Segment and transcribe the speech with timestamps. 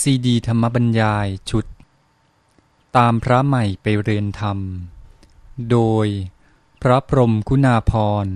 [0.00, 1.66] ซีดีธรรมบรรยายชุด
[2.96, 4.58] ตามพระใหม่ไปเรียนธรรม
[5.70, 6.06] โดย
[6.82, 7.92] พระพรมคุณาพ
[8.24, 8.26] ร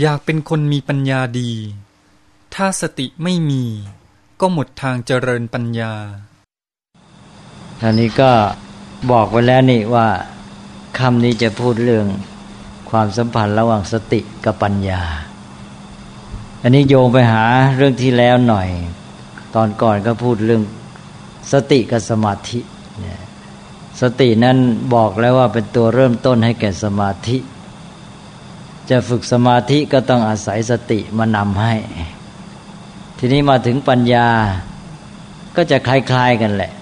[0.00, 1.50] อยากเป็นคนมีปัญญาดี
[2.54, 3.64] ถ้าสติไม่มี
[4.40, 5.92] ก็หมดทางเจริญปัญญา
[7.82, 8.30] อันนี้ก็
[9.10, 10.08] บอกไว้แล้วนี่ว่า
[10.98, 12.06] คำนี้จะพูดเรื่อง
[12.90, 15.02] ความสัมพันธ์ระหว่างสติกับปัญญา
[16.62, 17.44] อันนี้โยงไปหา
[17.76, 18.68] เรื่องที่แล้วหน่อย
[19.54, 20.62] ตอนก่อนก็พูดเรื่อง
[21.52, 22.60] สติกับสมาธิ
[24.00, 24.56] สตินั้น
[24.94, 27.38] บอกแล้วว่าเป็นตัวเริ่มต้นให้แก่สมาธิ
[28.90, 31.74] จะฝึกสมาธิก็ต้องอาศัยสติมานำให้
[33.18, 34.28] ทีนี้มาถึงปัญญา
[35.56, 36.72] ก็จะคล้าย ๆกันแหละ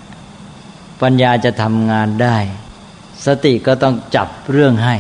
[1.03, 2.37] ปัญญาจะทำงานได้
[3.27, 4.97] สติก็ต้องจับเรื่องให้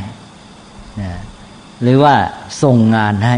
[1.03, 1.12] นะ
[1.83, 2.14] หรือว่า
[2.62, 3.37] ส่งงานให้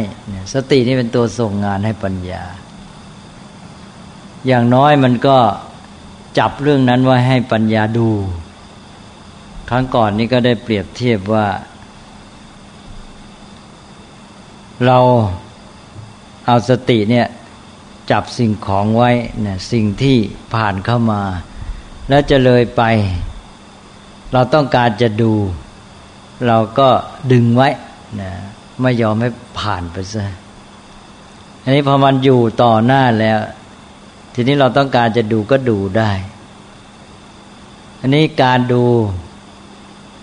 [0.55, 2.43] สตินี่เป็นตัวส่งงานให้ปัญญา
[4.47, 5.39] อย่างน้อยมันก็
[6.39, 8.11] จับเรื่องนั้นไว้ให้ปัญญาดู
[9.71, 11.47] ครั้งก่อนนี้ก็ได้เปรียบเทียบว่า
[14.87, 14.99] เรา
[16.47, 17.27] เอาสติเนี่ย
[18.11, 20.17] จับสิ่งของไว้เนี่ยสิ่งที่
[20.55, 21.23] ผ่านเข้ามา
[22.09, 22.83] แล้วจะเลยไป
[24.33, 25.33] เราต้องการจะดู
[26.47, 26.89] เราก็
[27.33, 27.69] ดึงไว้
[28.21, 28.33] นะ
[28.83, 30.25] ไม่ยอมให้ผ่านไปซะ
[31.63, 33.39] อันนี้พอมันอยู่ต่อหน้าแล้ว
[34.35, 36.11] ทีนี้เราต้องการจะดูก็ดูได้
[38.01, 38.85] อันนี้การดู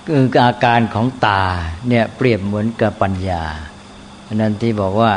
[0.06, 1.44] คืออาการของตา
[1.88, 3.44] เนี่ยเปรียบเหมือนกับปัญญา
[4.34, 5.14] นนั้นที่บอกว่า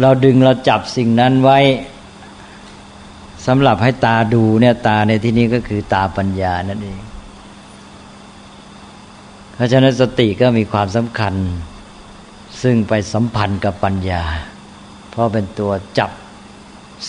[0.00, 1.58] เราดึงเราจับสิ่งนั้นไว้
[3.46, 7.00] สำหรับให้ตาดูเนี่ยตาในที่นี้ก็คือตาปัญญานั่นเอง
[9.54, 11.34] เพราะฉะนั้นสติก็มีความสำคัญ
[12.62, 14.22] ซึ่งไปสัมพันธ์กับปัญญา
[15.10, 16.10] เพราะเป็นตัวจับ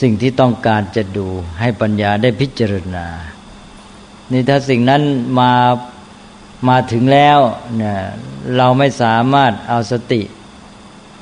[0.02, 1.28] สิ่งที่ต้องการจะดู
[1.60, 3.06] ให้ปัญญาได้พิจารณา
[4.32, 5.02] นี่ถ้าสิ่งนั้น
[5.40, 5.52] มา
[6.70, 7.40] มาถึงแล้ว
[7.78, 7.98] เนี่ย
[8.58, 10.22] เราไม่สามารถเอาสติ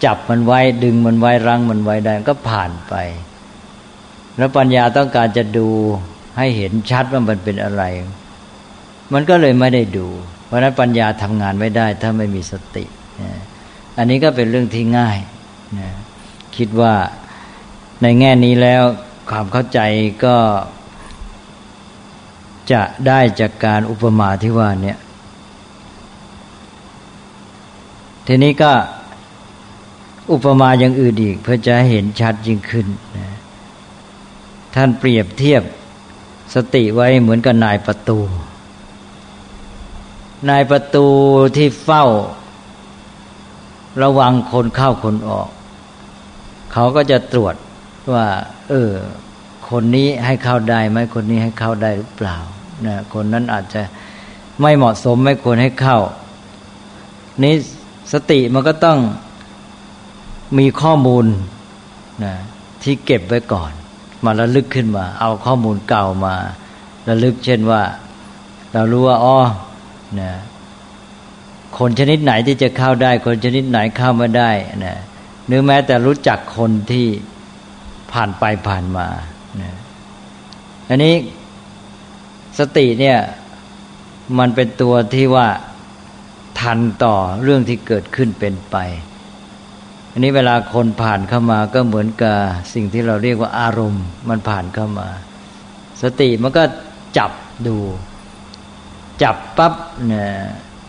[0.05, 2.95] จับมันไว้ดึงมันไว้รั้งมันไว้ได้ก็ผ่านไป
[4.37, 5.67] แล้วปัญญาต้องการจะดู
[6.37, 7.83] ให้เห็นชัดว่ามันเป็นอะไร
[9.13, 10.07] มันก็เลยไม่ได้ดู
[10.45, 12.85] เพราะนั้นปัญญาทำงานไม่ได้ ถ้าไม่มีสติ
[13.97, 15.17] อันนี้ก็เป็นเรื่องที่ง่าย
[15.79, 15.89] นะ
[16.57, 16.93] คิดว่า
[18.01, 18.83] ในแง่นี้แล้ว
[19.31, 19.79] ความเข้าใจ
[20.25, 20.37] ก็
[22.71, 24.97] จะได้จากการอุปมาที่ว่าเนี่ย
[28.27, 28.71] ทีนี้ก็
[30.31, 33.27] อุปมาอย่างอื่นอีก เพื่อจะเห็นชัดยิ่งขึ้นนะ
[34.75, 35.63] ท่านเปรียบเทียบ
[36.55, 38.19] สติไว้เหมือนกับนายประตู
[40.49, 41.05] นายประตู
[41.57, 42.05] ที่เฝ้า
[44.03, 45.49] ระวังคนเข้าคนออก
[46.73, 47.55] เขาก็จะตรวจ
[48.13, 48.27] ว่า
[48.69, 48.91] เออ
[49.69, 52.37] คนนี้ให้เข้าได้ไหมคนนี้ให้เข้าได้หรือเปล่า
[52.85, 53.81] นะคนนั้นอาจจะ
[54.61, 55.99] ไม่เหมาะสมไม่ควรให้เข้า
[57.43, 57.55] นี้
[58.13, 58.99] สติมันก็ต้อง
[60.59, 61.25] มีข้อมูล
[62.23, 62.35] นะ
[62.83, 63.71] ที่เก็บไว้ก่อน
[64.25, 66.35] มาระลึกขึ้นมา เอาข้อมูลเก่ามา
[67.09, 67.81] ระลึกเช่นว่า
[68.73, 69.37] เรารู้ว่าอ๋อ
[70.21, 70.31] นะ
[71.77, 74.51] คนชนิดไหนที่จะเข้าได้ คนชนิดไหนเข้าไม่ได้
[74.85, 74.97] นะ
[75.47, 77.07] หรือแม้แต่รู้จักคนที่
[78.11, 79.07] ผ่านไปผ่านมา
[79.61, 79.71] นะ
[80.89, 81.15] อันนี้
[82.59, 83.17] สติเนี่ย
[84.39, 85.47] มันเป็นตัวที่ว่า
[86.59, 88.77] ทันต่อเรื่องที่เกิดขึ้นเป็นไป
[90.15, 92.37] อันนี้เวลาคนผ่านเข้ามาก็เหมือนกับ
[92.73, 95.07] สิ่งที่เราเรียกว่าอารมณ์ มันผ่านเข้ามา
[96.01, 96.63] สติมันก็
[97.17, 97.31] จับ
[97.67, 97.77] ดู
[99.23, 99.73] จับปั๊บ
[100.05, 100.29] เนี่ย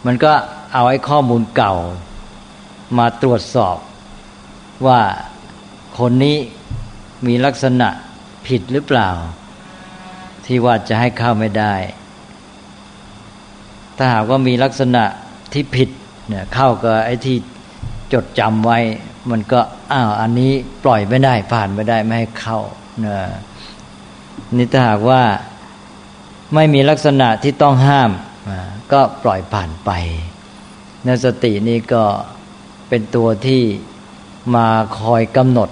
[0.06, 0.32] มันก็
[0.72, 1.74] เอาไอ้ข้อมูลเก่า
[2.98, 3.76] มาตรวจสอบ
[4.86, 5.00] ว่า
[5.98, 6.36] คนนี้
[7.26, 7.88] มีลักษณะ
[8.46, 9.08] ผิดหรือเปล่า
[10.46, 11.74] ที่ว่าจะให้เข้าไม่ได้
[13.96, 15.04] ถ้าหากว่ามีลักษณะ
[15.52, 15.88] ที่ผิด
[16.28, 17.36] เนี่ยเข้ากับไอ้ที่
[18.12, 18.78] จดจำไว้
[19.30, 19.60] มันก็
[19.92, 20.52] อ้าวอันนี้
[20.84, 22.58] ปล่อยไม่ได้ผ่านไม่ได้ไม่ให้เข้า
[23.04, 23.16] นะ
[24.56, 25.22] นี่ถ้าหากว่า
[26.54, 28.10] ไม่มีลักษณะที่ต้องห้าม
[28.92, 29.90] ก็ปล่อยผ่านไป
[31.06, 32.04] นสตินี้ก็
[32.88, 33.62] เป็นตัวที่
[34.54, 34.68] มา
[35.00, 35.68] คอยกำหนด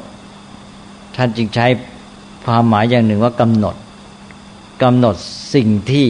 [1.16, 1.66] ท่านจึงใช้
[2.44, 3.76] ความหมายอย่างหนึ่งว่ากำหนด
[4.82, 5.16] กำหนด
[5.55, 6.06] สิ่งที่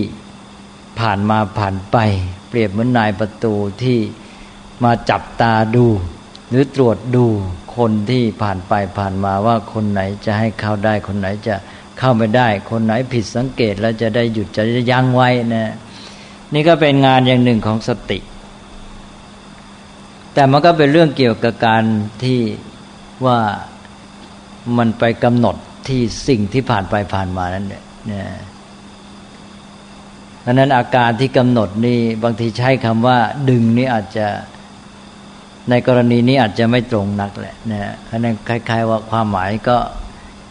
[1.00, 1.96] ผ่านมาผ่านไป
[2.48, 3.98] เปรียบเหมือนนายประตูที่
[4.84, 5.86] มาจับตาดู
[6.52, 7.26] หรือตรวจดู
[7.76, 11.54] คนที่ผ่านไปผ่านมาว่าคนไหนจะให้เข้าได้ คนไหนจะ
[11.98, 15.74] เข้าไม่ได้ คนไหนผิดสังเกตแล้วจะได้หยุดจะยั้งไว้นะ
[16.54, 18.18] นี่ก็เป็นงานอย่างหนึ่งของสติ
[20.34, 21.84] แต่มันก็เป็นเรื่องเกี่ยวกับการ
[22.22, 22.40] ที่
[23.26, 23.40] ว่า
[24.78, 25.56] มันไปกำหนด
[25.88, 27.82] ที่สิ่งที่ผ่านไปผ่านมานั่นแหละ
[28.12, 28.24] นะ
[30.44, 33.18] ดังนั้นอาการที่กำหนดนี่บางทีใช้คำว่า
[33.50, 34.26] ดึงนี่อาจจะ
[35.70, 39.76] ในกรณีนี้อาจจะไม่ตรงนักแหละนะเพราะนั้นคล้าย ๆ ว่าความหมายก็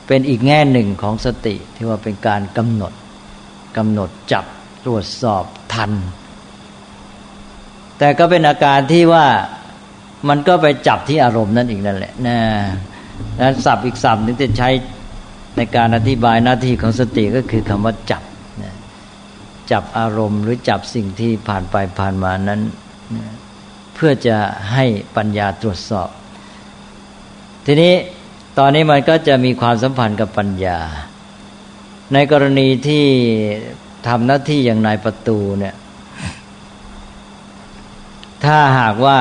[0.07, 2.93] เป็นอีกแง่หนึ่งของสติที่ว่าเป็นการกำหนด
[3.77, 4.45] กำหนดจับ
[4.85, 5.43] ตรวจสอบ
[5.73, 5.91] ทัน
[7.99, 9.25] แต่ก็เป็นอาการที่ว่า
[10.29, 12.37] มันก็ไปจับที่อารมณ์นั่นอีกนั่นแหละนะ
[13.41, 14.69] นั้นศัพท์อีกศัพท์นึงจะใช้
[15.57, 18.23] ในการอธิบายหน้าที่ของสติก็คือคำว่าจับ
[19.71, 22.61] จับอารมณ์หรือจับสิ่งที่ผ่านไปผ่านมานั้น
[23.15, 23.25] นะ
[24.03, 24.37] พื่อจะ
[24.73, 24.85] ให้
[25.17, 26.09] ปัญญาตรวจสอบ
[27.65, 27.93] ทีนี้
[28.57, 30.79] ตอนนี้มันก็จะมีความสัมพันธ์กับปัญญา
[32.13, 33.05] ในกรณีที่
[34.07, 35.75] ทำหน้าที่อย่างนายประตูเนี่ย
[38.45, 39.19] ถ้าหากว่า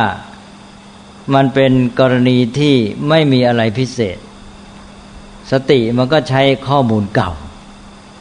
[1.34, 2.74] มันเป็นกรณีที่
[3.08, 4.18] ไม่มีอะไรพิเศษ
[5.52, 7.32] สติมันก็ใช้ข้อมูลเก่า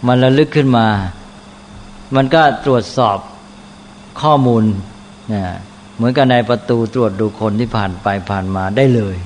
[0.07, 0.88] มันระลึกขึ้นมา
[2.15, 3.17] มันก็ตรวจสอบ
[4.21, 4.63] ข้อมูล
[5.33, 5.44] นะ
[6.00, 9.18] เหมือนกับในประตูตรวจดูคนที่ผ่านไปผ่านมาได้เลย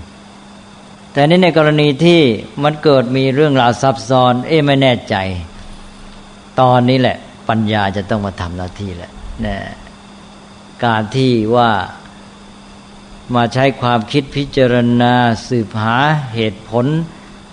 [1.11, 2.21] แต่นี้ในกรณีที่
[2.63, 5.15] มันเกิดมีเรื่องราวซับซ้อน เอ๊ไม่แน่ใจ
[6.59, 7.17] ตอนนี้แหละ
[7.49, 9.11] ปัญญาจะต้องมาทำหน้าที่แหละ
[9.45, 9.57] นะ
[10.85, 11.71] การที่ว่า
[13.35, 15.13] มาใช้ความคิดพิจารณา
[15.47, 15.97] สืบหา
[16.33, 16.85] เหตุผล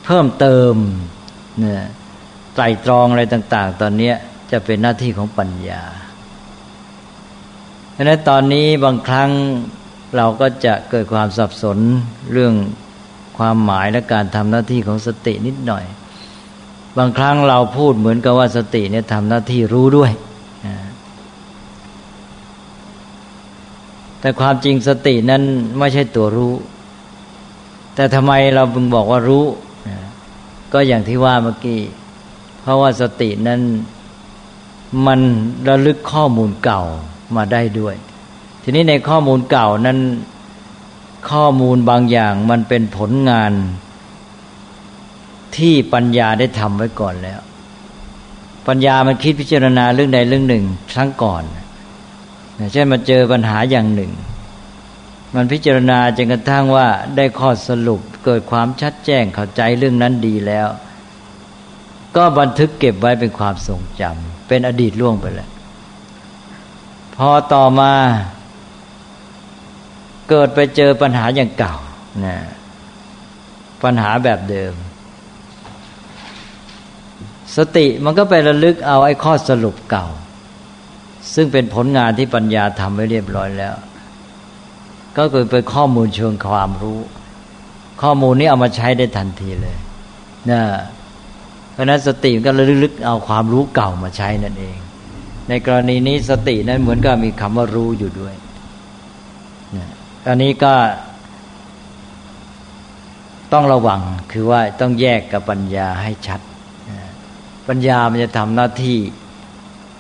[0.05, 0.75] เพิ่มเติม
[1.59, 1.85] เนี่ย
[2.55, 4.13] ไตรตรองอะไรต่าง ๆ ตอนนี้
[4.51, 5.83] จะเป็นหน้าที่ของปัญญา
[8.03, 9.31] ดังนั้นตอนนี้บางครั้ง
[10.17, 11.79] เราก็จะเกิดความสับสน
[12.33, 12.55] เรื่อง
[13.39, 15.85] ความหมายและการทำหน้าที่ของสตินิดหน่อย
[16.99, 20.11] บางครั้งเราพูดเหมือนกับว่าสติเนี่ยทำหน้าที่รู้ด้วย
[24.21, 25.43] แต่ความจริงสตินั้น
[25.79, 26.55] ไม่ใช่ตัวรู้
[27.95, 29.45] แต่ทำไมเราบึงบอกว่ารู้
[30.73, 31.81] ก็อย่างที่ว่าเมื่อกี้
[32.61, 33.61] เพราะว่าสตินั้น
[35.07, 35.21] มัน
[35.69, 36.83] ระลึกข้อมูลเก่า
[37.37, 37.95] มาได้ด้วย
[38.63, 39.99] ทีนี้ในข้อมูลเก่านั้น
[41.31, 43.53] ข้อมูลบางอย่างมันเป็นผลงาน
[45.57, 47.41] ที่ปัญญาได้ทำไว้ก่อนแล้ว
[48.69, 51.43] ปัญญามันคิดพิจารณาเรื่องใดเรื่องหนึ่งครั้งก่อน
[52.73, 54.13] เช่นมาเจอปัญหาอย่างหนึ่ง
[55.35, 56.87] มันพิจารณาจนกระทั่งว่า
[57.17, 60.69] ได้ข้อสรุปเกิดความชัดแจ้งเข้าใจเรื่องนั้นดีแล้ว
[62.17, 65.51] ก็บันทึกเก็บไว้เป็นความทรงจำเป็นอดีตล่วงไปแล้ว
[67.29, 67.93] อต่อมา
[70.29, 71.75] เกิดไปเจอปัญหาอย่างเก่า
[72.27, 72.37] นะ
[73.83, 74.75] ปัญหาแบบเดิม
[77.57, 80.07] สติมันก็ไประลึกเอาไอ้ข้อสรุปเก่า
[81.35, 83.75] ซึ่งเป็นผลงานที่ปัญญาทำไว้เรียบร้อยแล้ว
[85.19, 86.99] ก็คือเป็นข้อมูลเชิงความรู้
[88.03, 89.77] ข้อมูลนี้เอามาใช้ได้ทันทีเลย
[90.51, 90.61] นะ
[91.73, 94.79] เพราะนั้นสติก็ระลึกเอาความรู้เก่ามาใช้นั่นเอง
[95.51, 98.35] ในกรณีนี้สตินั้นเหมือนกับมีคำว่ารู้อยู่ด้วย
[100.29, 100.75] อันนี้ก็
[103.53, 104.01] ต้องระวัง
[104.33, 106.41] คือว่าต้องแยกกับปัญญาให้ชัด
[107.69, 108.99] ปัญญามันจะทำหน้าที่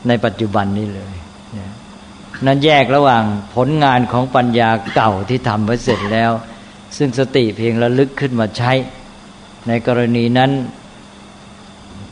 [0.08, 1.14] ในปัจจุบันนี้เลย
[2.46, 6.30] นั้นแยกระหว่างผลงานของปัญญาเก่าที่ทำไว้เสร็จแล้ว
[6.96, 8.72] ซึ่งสติเพียงระลึกขึ้นมาใช้
[9.68, 10.50] ในกรณีนั้น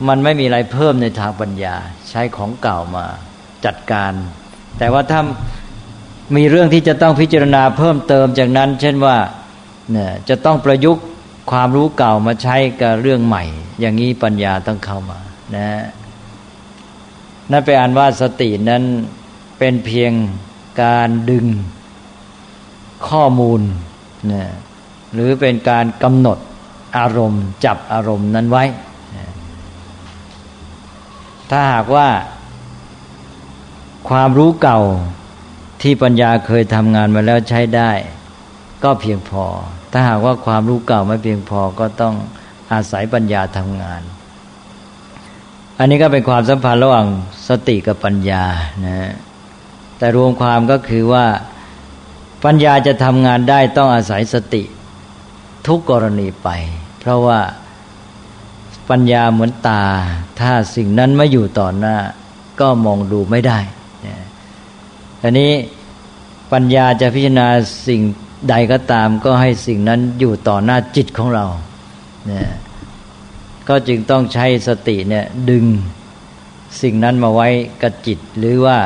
[0.07, 1.75] มันไม่มีอะไรเพิ่มในทางปัญญา
[2.09, 3.05] ใช้ของเก่ามา
[3.65, 4.13] จัดการ
[4.77, 5.21] แต่ว่าถ้า
[6.35, 9.17] มีเรื่องที่จะต้องพิจารณาเพิ่มเติมจากนั้น เช่นว่า
[9.91, 11.03] เนี่ยจะต้องประยุกต์
[11.51, 13.43] ความรู้เก่ามาใช้กับเรื่องใหม่
[13.79, 15.19] อย่างนี้ปัญญาต้องเข้ามา
[15.55, 15.67] นะ
[17.51, 18.83] นั่นไปอ่านว่าสตินั้น
[19.59, 20.11] เป็นเพียง
[20.83, 21.45] การดึง
[23.09, 23.61] ข้อมูล
[24.31, 24.43] นะ
[25.13, 26.37] หรือเป็นการกำหนด
[26.97, 28.63] อารมณ์ จับอารมณ์นั้นไว้
[31.49, 32.07] ถ้าหากว่า
[34.09, 34.79] ความรู้เก่า
[35.81, 37.91] ที่ปัญญาเคยทำงานมาแล้วใช้ได้
[38.83, 39.45] ก็เพียงพอ
[39.91, 42.15] ถ้าหากว่าความรู้เก่าไม่เพียงพอก็ต้อง
[42.73, 44.01] อาศัยปัญญาทำงาน
[45.79, 47.07] อันนี้ก็เป็นความสัมพันธ์ระหว่าง
[47.47, 48.43] สติกับปัญญา
[48.85, 49.11] นะ
[49.97, 51.25] แต่รวมความก็คือว่า
[52.45, 54.63] ปัญญาจะทำงานได้ต้องอาศัยสติ
[55.67, 56.49] ทุกกรณีไป
[56.99, 57.39] เพราะว่า
[58.89, 59.83] ปัญญาเหมือนตา
[60.39, 61.97] ถ้าสิ่งนั้นไม่อยู่ต่อหน้า
[62.59, 63.59] ก็มองดูไม่ได้
[65.23, 65.51] อันนี้
[66.51, 67.47] ปัญญาจะพิจารณา
[67.87, 68.01] สิ่ง
[68.49, 71.45] ใดก็ตาม ก็ให้สิ่งนั้นอยู่ต่อหน้าจิตของเรา
[72.27, 72.47] เนี่ย
[73.69, 75.65] ก็จึงต้องใช้สติเนี่ยดึง
[76.81, 77.47] สิ่งนั้นมาไว้
[77.81, 78.77] กับจิต หรือว่า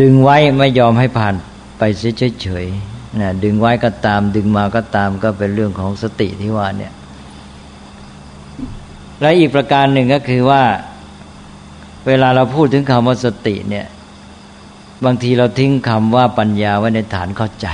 [0.00, 1.34] ดึงไว้ไม่ยอมให้ผ่าน
[1.78, 6.92] ไปเฉยๆนะดึงไว้ก็ตาม ดึงมาก็ตามก็เป็นเรื่องของสติที่ว่าเนี่ย
[9.20, 10.62] และอีกประการหนึ่งก็คือว่า
[12.06, 13.86] เวลาเราพูดถึงคำว่าสติเนี่ย
[15.04, 17.68] บางทีเราทิ้งคำว่าปัญญาไว้ในฐานเข้าใจ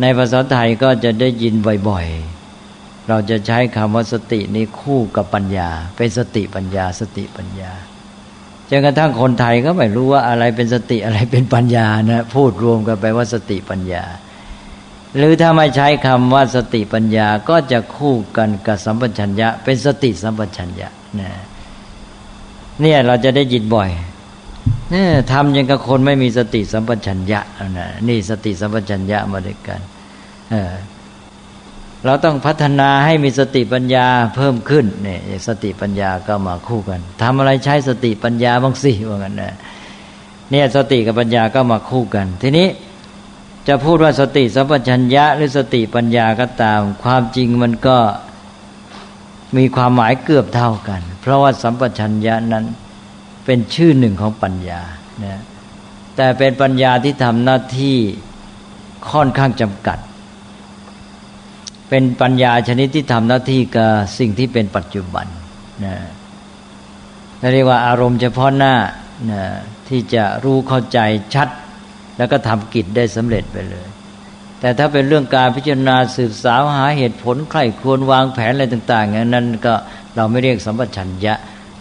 [0.00, 1.54] ในภาษาไทยก็จะได้ยิน
[1.88, 7.72] บ่อยๆ เราจะใช้คำว่าสตินี้คู่กับปัญญา เป็นสติปัญญา สติปัญญา
[8.70, 14.04] จนกระทั่งคนไทยก็ไม่รู้ว่าอะไรเป็นสติอะไรเป็นปัญญานะพูดรวมกันไปว่าสติปัญญา
[15.16, 20.88] หรือถ้าไม่ใช้คำว่าสติปัญญาก็จะคู่กันกับสัมปชัญญะ เป็นสติสัมปชัญญะ
[21.20, 21.30] นะ
[22.80, 23.90] เนี่ยเราจะได้ยินบ่อย
[24.90, 27.40] เนี่ยทำยังกับคนไม่มีสติสัมปชัญญะ
[27.78, 29.80] นะนี่สติสัมปชัญญะมาด้วยกัน
[30.50, 30.72] เออ
[32.04, 34.06] เราต้องพัฒนาให้มีสติปัญญา
[34.36, 39.54] เพิ่มขึ้นเนี่ยสติปัญญาก็มาคู่กันทำอะไรใช้สติปัญญาบ้างสิว่ากันนะ
[40.50, 42.68] เนี่ยสติกับปัญญาก็มาคู่กัน ทีนี้
[43.68, 47.98] จะพูดว่าสติสัมปชัญญะ หรือสติปัญญาก็ตาม ความจริงมันก็
[49.56, 52.64] มีความหมายเกือบเท่ากัน เพราะว่าสัมปชัญญะนั้น
[53.46, 54.82] เป็นชื่อหนึ่งของปัญญา
[55.24, 55.40] นะ
[56.16, 57.96] แต่เป็นปัญญาที่ทำหน้าที่
[59.10, 59.98] ค่อนข้างจำกัด
[61.88, 65.26] เป็นปัญญาชนิดที่ทำหน้าที่กับสิ่งที่เป็นปัจจุบัน
[65.84, 65.96] นะ
[67.52, 68.74] เรียกว่าอารมณ์เฉพาะหน้า
[69.30, 69.42] นะ
[69.88, 70.98] ที่จะรู้เข้าใจ
[71.34, 71.48] ชัด
[72.18, 73.86] แล้วก็ทำกิจได้สำเร็จไปเลย
[74.60, 79.74] แต่ถ้าเป็นเรื่องการพิจารณาสืบสาวหาเหตุผลใครควรวางแผนอะไรต่างๆอย่างนั้นก็
[80.16, 81.34] เราไม่เรียกสัมปชัญญะ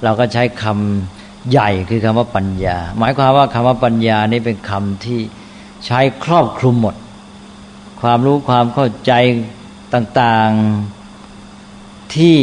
[0.04, 1.15] เราก็ใช้คำ
[1.52, 5.20] ใหญ่คือคำว่าปัญญา หมายความว่าคำว่าปัญญานี่เป็นคำที่
[5.86, 6.96] ใช้ครอบคลุมหมด
[8.02, 9.12] ความรู้ความเข้าใจ
[9.94, 12.38] ต่างๆที่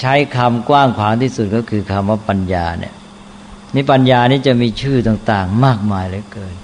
[0.00, 2.94] ใช้คำกว้างขวางที่สุดก็คือคำว่าปัญญาเนี่ย
[3.74, 6.54] นี่ปัญญานี่จะมีชื่อต่างๆ มากมายเหลือเกิน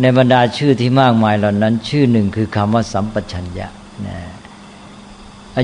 [0.00, 3.68] ในบรรดาชื่อที่มากมายเหล่านั้น ชื่อหนึ่งคือคำว่าสัมปชัญญะ
[4.06, 4.18] นะ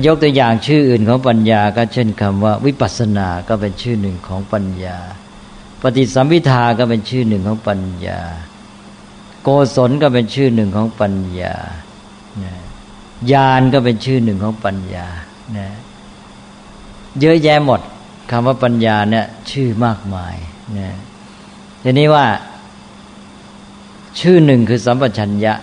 [0.05, 4.97] ยกตัวอย่างชื่ออื่นของปัญญาก็เช่นคำว่า วิปัสสนาก็เป็นชื่อหนึ่งของปัญญา
[5.87, 8.19] ปฏิสัมพิทาก็เป็นชื่อหนึ่งของปัญญา
[9.43, 11.53] โกศลก็เป็นชื่อหนึ่งของปัญญา
[13.31, 15.07] ญาณก็เป็นชื่อหนึ่งของปัญญา
[15.57, 15.69] นะ
[17.19, 17.81] เยอะแยะหมด
[18.31, 20.35] คำว่าปัญญาเนี่ย ชื่อมากมาย
[20.77, 20.95] นะ
[21.83, 22.25] ทีนี้ว่า
[24.19, 25.53] ชื่อหนึ่งคือสัมปชัญญะ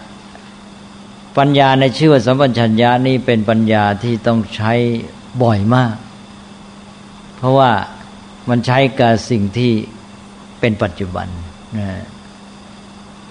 [1.39, 4.73] ปัญญาในชื่อว่าสัมปชัญญะนี่เป็นปัญญาที่ต้องใช้
[5.43, 5.95] บ่อยมาก
[7.37, 7.71] เพราะว่า
[8.49, 9.73] มันใช้กับสิ่งที่
[10.63, 11.27] เป็นปัจจุบัน
[11.79, 11.89] นะ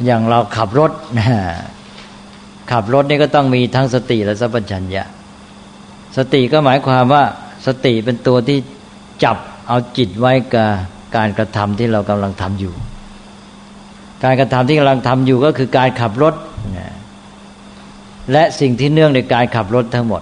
[0.05, 1.27] อย่างเราขับรถนะ
[2.71, 5.03] ขับรถนี่ก็ต้องมีทั้งสติและสัพพัญญะ
[6.17, 7.23] สติก็หมายความว่า
[7.67, 8.57] สติเป็นตัวที่
[9.23, 10.69] จับเอาจิตไว้กับ
[11.15, 12.73] การกระทำที่เรากำลังทำอยู่
[14.23, 16.35] การกระทำที่กำลังทำอยู่ก็คือการขับรถ
[16.77, 16.93] นะ
[18.31, 20.21] และสิ่งที่เนื่องในการขับรถทั้งหมด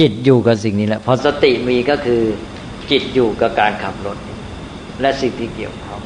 [0.00, 2.22] จิตอยู่กับสิ่งนี้แหละพอสติมีก็คือ
[2.90, 4.16] จิตอยู่กับการขับรถ
[5.00, 6.00] และสิ่งที่เกี่ยวข้อง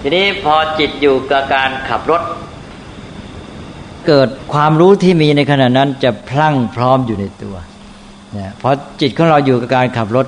[0.00, 2.22] ทีนี้พอจิตอยู่กับการขับรถ
[4.06, 7.56] เกิดความรู้ที่มีในขณะนั้นจะพลั่งพร้อมอยู่ในตัว
[8.32, 10.26] เนี่ยพอจิตของเราอยู่กับการขับรถ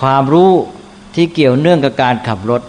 [0.00, 0.50] ความรู้
[1.14, 2.62] ที่เกี่ยวเนื่องกับการขับรถ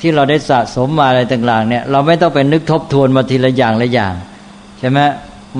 [0.00, 4.14] ที่เราได้สะสมมาอะไรต่างๆเนี่ยเราไม่ต้องไปนึกทบทวนมาทีละอย่างละอย่าง
[4.78, 4.98] ใช่ไหม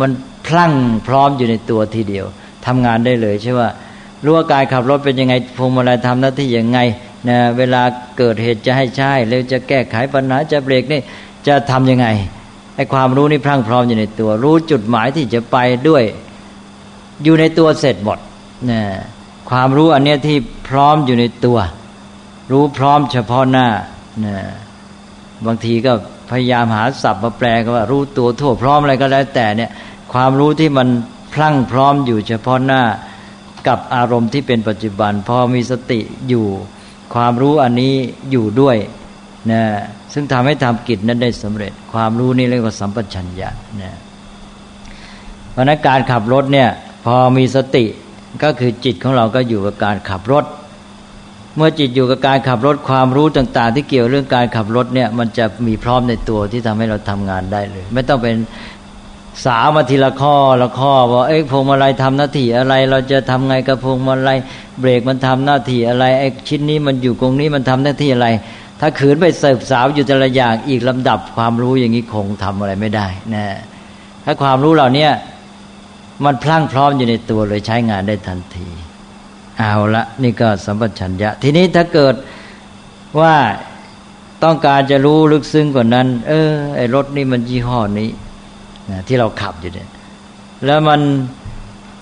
[0.00, 0.10] มัน
[0.46, 0.72] พลั่ง
[1.08, 2.26] พร้อมอยู่ในตัวทีเดียว
[2.66, 3.68] ทำงานได้เลยใช่ว่า
[4.24, 6.78] รู้ว่าการขับรถเป็นยังไงพวงมาลัยทำหน้าที่ยังไง
[7.28, 7.82] นะเวลา
[8.18, 11.00] เกิดเหตุจะให้ใช่แล้วจะแก้ไขปัญหาจะเบรกนี่
[11.46, 12.06] จะทํำยังไง
[12.76, 15.56] ไอ้ความรู้นี่พรั่งพร้อมอยู่ในตัว รู้จุดหมายที่จะไป
[15.88, 16.04] ด้วย
[17.22, 18.18] อยู่ในตัวเสร็จหมด
[18.70, 18.80] นะ
[19.50, 21.58] ความรู้อันเนี้ยที่พร้อมอยู่ในตัว
[22.52, 23.68] รู้พร้อมเฉพาะหน้า
[24.24, 24.36] นะ
[25.46, 25.92] บางทีก็
[26.30, 29.70] พยายามหาศัพท์มาแปลก็ว่า รู้ตัวทั่วพร้อมอะไรก็แล้วแต่เนี่ย
[30.12, 30.88] ความรู้ที่มัน
[31.34, 32.82] พลั่งพร้อมอยู่เฉพาะหน้า
[33.68, 36.46] กับอารมณ์ที่เป็นปัจจุบัน พอมีสติอยู่
[37.14, 37.94] ความรู้อันนี้
[38.30, 38.76] อยู่ด้วย
[39.52, 39.62] นะ
[40.12, 43.48] ซึ่งทำให้ทำกิจนั้นได้สำเร็จ ความรู้นี่เรียกว่าสัมปชัญญะ
[43.82, 43.92] นะ
[45.52, 46.68] เพราะนั้นการขับรถเนี่ย
[47.04, 47.84] พอมีสติ
[48.42, 50.44] ก็คือจิตของเราก็อยู่กับการขับรถ
[51.56, 58.36] เมื่อจิตอยู่กับการขับรถความรู้ต่าง ๆ ที่เกี่ยวเรื่องการขับรถเนี่ยมันจะมีพร้อมในตัวที่ทำให้เราทำงานได้เลย ไม่ต้องเป็น
[59.44, 64.38] สาวมาทีละข้อละข้อว่าเอ้ยพวงมาลัยทำหน้าที่อะไร เราจะทำไงกับพวงมาลัย
[64.80, 68.28] เบรกมันทำหน้าที่อะไรไอ้ชิ้นนี้มันอยู่ตรงนี้มันทำหน้าที่อะไร
[68.80, 73.46] ถ้าขืนไปเสิร์ฟสาวอยู่แต่ละอย่างอีกลำดับความรู้อย่างนี้คงทำอะไรไม่ได้นะ
[74.24, 75.08] ถ้าความรู้เหล่านี้
[76.24, 78.68] มันพลั่งพร้อมอยู่ในตัวเลยใช้งานได้ทันที
[79.58, 82.14] เอาละนี่ก็สัมปชัญญะ ทีนี้ถ้าเกิด
[83.20, 83.34] ว่า
[84.44, 88.10] ต้องการจะรู้ลึกซึ้งกว่านั้น เออไอรถนี่มันยี่ห้อนี้
[88.90, 89.88] นะที่เราขับอยู่เนี่ย
[90.64, 91.00] แล้วมัน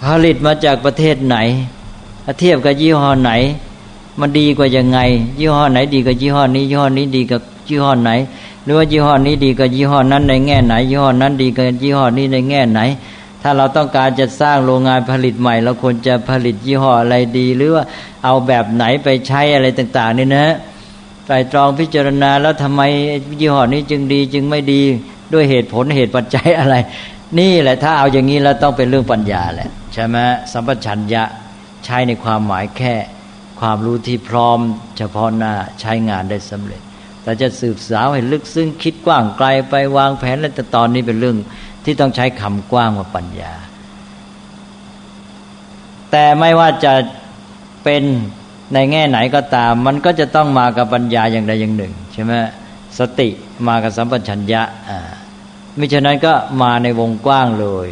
[0.04, 1.36] ผลิตมาจากประเทศไหน
[2.40, 3.32] เทียบกับยี่ห้อไหน
[4.20, 4.98] มันดีกว่ายังไง
[5.38, 8.10] ยี่ห้อไหนดีกว่ายี่ห้อนี้ยี่ห้อนี้ดีกับยี่ห้อไหน
[8.64, 12.80] หรือว่ายี่ห้อนี้ดีกว่ายี่ห้อนั้นในแง่ไหน ยี่ห้อนั้นดีกว่ายี่ห้อนี้ในแง่ไหน
[13.42, 17.84] ถ้าเราต้องการจะสร้างโรงงานผลิตใหม่เราควรจะผลิตยี่ห้ออะไรดี หรือว่า
[18.24, 20.46] เอาแบบไหนไปใช้อะไรต่าง ๆ นี่นะ
[21.26, 22.82] ไตรตรองพิจารณาแล้วทำไม
[23.40, 24.82] ยี่ห้อนี้จึงดีจึงไม่ดี
[25.34, 26.74] ด้วยเหตุผลเหตุปัจจัยอะไร
[27.40, 30.16] นี่แหละถ้าเอาอย่างนี้แล้วต้องเป็นเรื่องปัญญาแหละใช่ไหม
[30.52, 31.22] สัมปชัญญะ
[31.84, 32.94] ใช้ในความหมายแค่
[33.60, 34.58] ความรู้ที่พร้อม
[34.98, 36.82] เฉพาะหน้าใช้งานได้สำเร็จ
[37.22, 41.36] แต่จะสืบสาวให้ลึกซึ้งคิดกว้างไกลไปวางแผนแล้วแต่ตอนนี้เป็นเรื่อง
[41.84, 43.52] ที่ต้องใช้คำกว้างว่าปัญญา
[46.10, 46.92] แต่ไม่ว่าจะ
[47.84, 48.02] เป็น
[48.74, 52.32] ในแง่ไหนก็ตาม มันก็จะต้องมากับปัญญาอย่างใดอย่างหนึ่งใช่ไหม
[52.98, 53.28] สติ
[53.68, 54.98] มากับสัมปชัญญะอ่า
[55.78, 57.88] มิฉะนั้นก็มาในวงกว้างเลย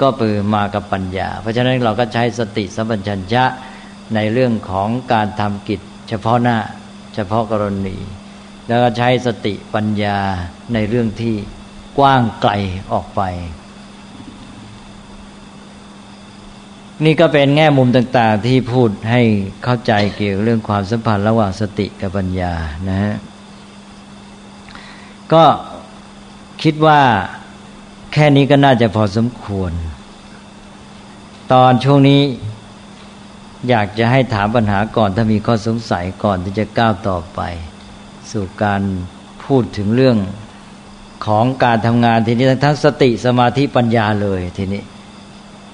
[0.00, 3.44] ก็เปือมากับปัญญา เพราะฉะนั้นเราก็ใช้สติสัมปชัญญะ
[4.14, 6.58] ในเรื่องของการทำกิจ เฉพาะหน้า
[7.14, 7.96] เฉพาะกรณี
[8.68, 10.18] แล้วก็ใช้สติปัญญา
[10.74, 11.34] ในเรื่องที่
[11.98, 12.52] กว้างไกล
[12.92, 13.22] ออกไป
[17.04, 19.22] นี่ก็เป็นแง่มุมต่างๆ ที่พูดให้
[19.64, 22.54] เข้าใจเกี่ยวเรื่องความสัมพันธ์ระหว่างสติกับปัญญา
[22.88, 23.14] นะฮะ
[25.32, 25.44] ก็
[26.64, 27.00] คิดว่า
[28.12, 29.72] แค่นี้ก็น่าจะพอสมควร
[31.52, 32.20] ตอนช่วงนี้
[33.68, 37.40] อยากจะให้ถามปัญหาก่อนถ้ามีข้อสงสัยก่อนที่จะก้าวต่อไป
[38.32, 38.82] สู่การ
[39.44, 40.16] พูดถึงเรื่อง
[41.26, 44.82] ของการทำงานทีนี้ทั้งสติสมาธิปัญญาเลยทีนี้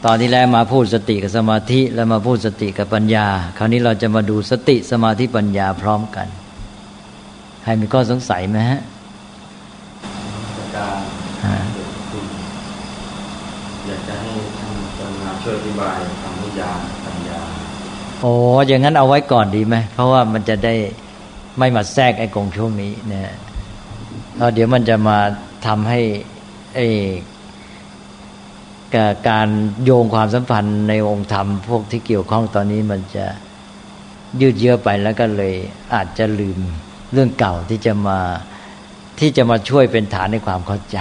[0.05, 3.27] ตอนที่แล้วมาพูดสติกับสมาธิแล้วมาพูดสติกับปัญญา
[3.59, 6.27] คราวนี้เราจะมาดูสติสมาธิปัญญาพร้อมกัน
[7.65, 8.83] ให้มีข้อสงสัยไหมฮะ
[13.87, 17.41] อยากจะให้ท่านจำมา ช่วยอธิบายคำนิยามปัญญา
[18.21, 18.33] โอ้
[18.67, 20.75] อย่างนั้นเอาไว้ก่อนดีไหมเพราะว่ามันจะได้
[21.59, 23.31] ไม่มาแทรกไอ้กงช่วงนี้เนี่ย
[24.55, 25.19] เดี๋ยวมันจะมา
[25.67, 26.01] ทำให้
[26.77, 26.89] ไอ้
[29.29, 29.49] การ
[29.85, 33.27] โยงความสัมพันธ์ในองค์ธรรม พวกที่เกี่ยวข้องตอนนี้มันจะ
[34.41, 35.55] ยืดเยื้อไปแล้วก็เลย
[35.95, 36.59] อาจจะลืม
[37.13, 38.19] เรื่องเก่าที่จะมา
[39.21, 40.99] ที่จะมาช่วยเป็นฐานในความเข้าใจ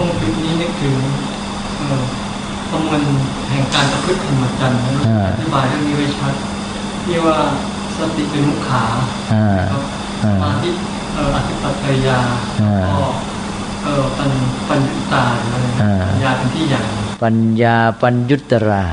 [0.00, 0.96] ตรงจุดนี้นี่คือ
[1.76, 4.80] ประมวลแห่งการประพฤติธรรมจันทร์
[5.26, 6.34] อธิบายเรื่องนี้ไว้ชัด
[7.04, 7.36] ที่ว่า
[7.96, 8.84] สติเป็นมุขา
[10.42, 10.72] มาที่
[11.14, 12.18] เอออธิปัตยา
[12.60, 13.06] ก็
[13.84, 14.30] เออปัญ
[14.68, 15.66] ปัญญตาเลย
[16.08, 16.80] ปัญญาเป็นที่ใหญ่
[17.22, 18.84] ปัญญาปัญยุตรา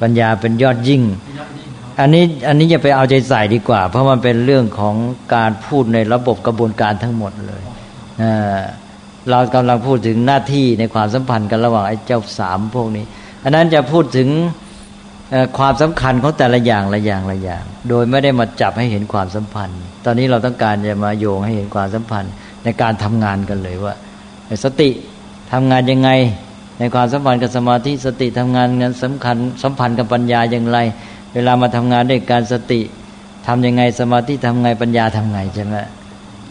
[0.00, 1.02] ปัญญาเป็นยอดยิ่ง
[2.00, 4.94] อันนี้อันนี้อย่าไปเอาใจใส่ดีกว่า เพราะมันเป็นเรื่องของ
[5.34, 7.62] การพูดในระบบกระบวนการทั้งหมดเลย
[9.30, 13.04] เรากำลังพูดถึงหน้าที่ในความสัมพันธ์กันระหว่างไอ้เจ้าสามพวกนี้
[13.44, 14.28] อันนั้นจะพูดถึง
[15.58, 22.32] ความสำคัญของแต่ละอย่างละอย่างละอย่าง โดยไม่ได้มาจับให้เห็นความสัมพันธ์ ตอนนี้เราต้องการจะมาโยงให้เห็นความสัมพันธ์
[22.64, 23.94] ในการทำงานกันเลยว่า
[24.64, 24.90] สติ
[25.52, 26.10] ทำงานยังไง
[26.78, 30.78] ในความสัมพันธ์กับสมาธิสติทำงานงานสำคัญสัมพันธ์กับปัญญาอย่างไร
[31.34, 32.80] เวลามาทำงานด้วยการสติ
[33.46, 35.76] ทํำยังไงสมาธิทำไงปัญญาทำไงใช่ไหม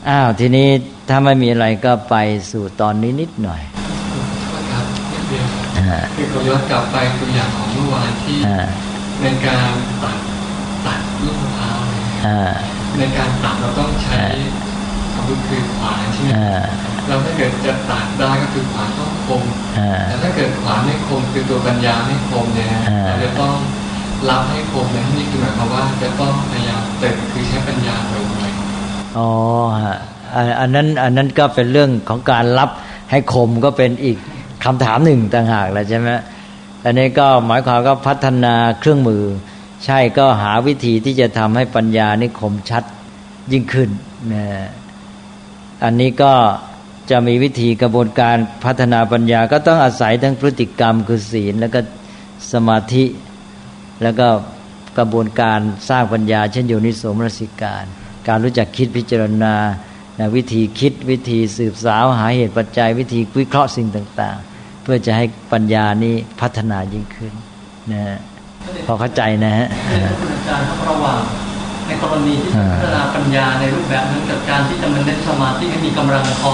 [0.10, 0.68] อ้าวทีนี้
[1.10, 2.16] ถ้าไม่มีอะไรก็ไป
[2.52, 3.62] สู่ตอนนี้นิดหน่อย
[6.16, 8.40] คือเขาย้อนกลับไปตัวอย่างของเมื่อวานที่
[9.24, 9.72] ในการ
[10.04, 10.18] ตัด
[10.86, 11.80] ตัดลูกมะพร้าว
[13.00, 14.22] ในการตัดเราต้องใช้
[15.16, 16.32] อาวุธคือขวานใช่ไหม
[17.08, 19.44] เราถ้าเกิดจะตัดได้ก็คือขวานต้องคม
[20.08, 22.68] แต่ถ้าเกิดขวานไม่คมคือตัวปัญญาไม่คมเนี่ย
[23.06, 23.56] เราจะต้อง
[24.30, 28.14] รับให้คมเนี่ยนี่คือหมายความว่าจะต้องพยายามเติคือใช้ปัญญาไป
[29.18, 29.30] อ๋อ
[29.86, 29.98] ฮะ
[30.60, 32.70] อันนั้นอันนั้นก็เป็นเรื่องของการรับ
[33.12, 34.18] ให้คมก็เป็นอีก
[34.64, 36.10] คำถามหนึ่งต่างหากแหละใช่ไหม
[36.84, 39.24] อันนี้ก็หมายความก็พัฒนาเครื่องมือ
[39.86, 42.84] ใช่ก็หาวิธีที่จะทำให้ปัญญานี่คมชัด
[43.52, 43.90] ยิ่งขึ้น
[44.34, 44.46] นะ
[45.84, 46.34] อันนี้ก็
[47.10, 51.80] จะมีวิธีกระบวนการพัฒนาปัญญาก็ต้องอาศัยทั้งพฤติกรรมคือศีล แล้วก็
[52.54, 53.06] สมาธิ
[54.04, 54.28] แล้วก็
[54.98, 57.84] กระบวนการสร้างปัญญา เช่นโยนิโสมนสิการ
[58.28, 59.54] การรู้จักคิดพิจารณา
[60.36, 64.53] วิธีคิดวิธีสืบสาวหาเหตุปัจจัย วิธีวิเคราะห์สิ่งต่าง ๆ
[64.84, 67.34] เพื่อจะให้ปัญญานี้พัฒนายิ่งขึ้น
[67.92, 68.02] นะ
[68.88, 71.20] พอเข้าใจนะฮะอาจารย์ระหว่าง
[71.88, 76.54] ในกรณีที่พัฒนาปัญญาในรูปแบบนั้นกับการที่จะมันเน้นสมาธิให้มีกำลังพอ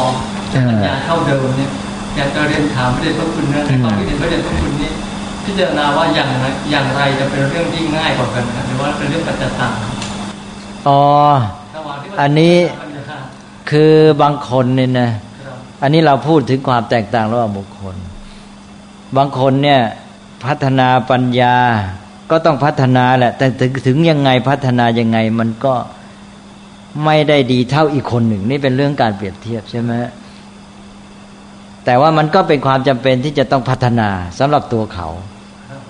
[0.69, 1.71] ปัญญาเท่าเดิมเนี่ย
[2.15, 4.91] อยากจะเรียนถามพระเดชพระคุณนะในความคิดเห็นพระเดชพระคุณนี้
[5.45, 9.71] พิจารณาว่าอย่างไรอย่างไรจะเป็นเรื่องที่ง่ายกว่ากันนะหรือว่าเป็นเรื่องปัจจตัง
[10.87, 11.01] อ๋อ
[12.21, 12.55] อันนี้
[13.71, 15.09] คือบางคนเนี่ยนะ
[15.83, 17.95] อันนี้เราพูดถึงความแตกต่างระหว่างบุคคล
[19.17, 19.81] บางคนเนี่ย
[20.45, 21.55] พัฒนาปัญญา
[22.31, 25.73] ก็ต้องพัฒนาแหละ แต่ถึงถึงยังไงพัฒนายังไงมันก็
[27.05, 29.91] ไม่ได้ดีเท่าอีกคนหนึ่ง นี่เป็นเรื่องการเปรียบเทียบใช่ไหม
[31.85, 35.07] แต่ว่ามันก็เป็นความจำเป็นที่จะต้องพัฒนาสำหรับตัวเขา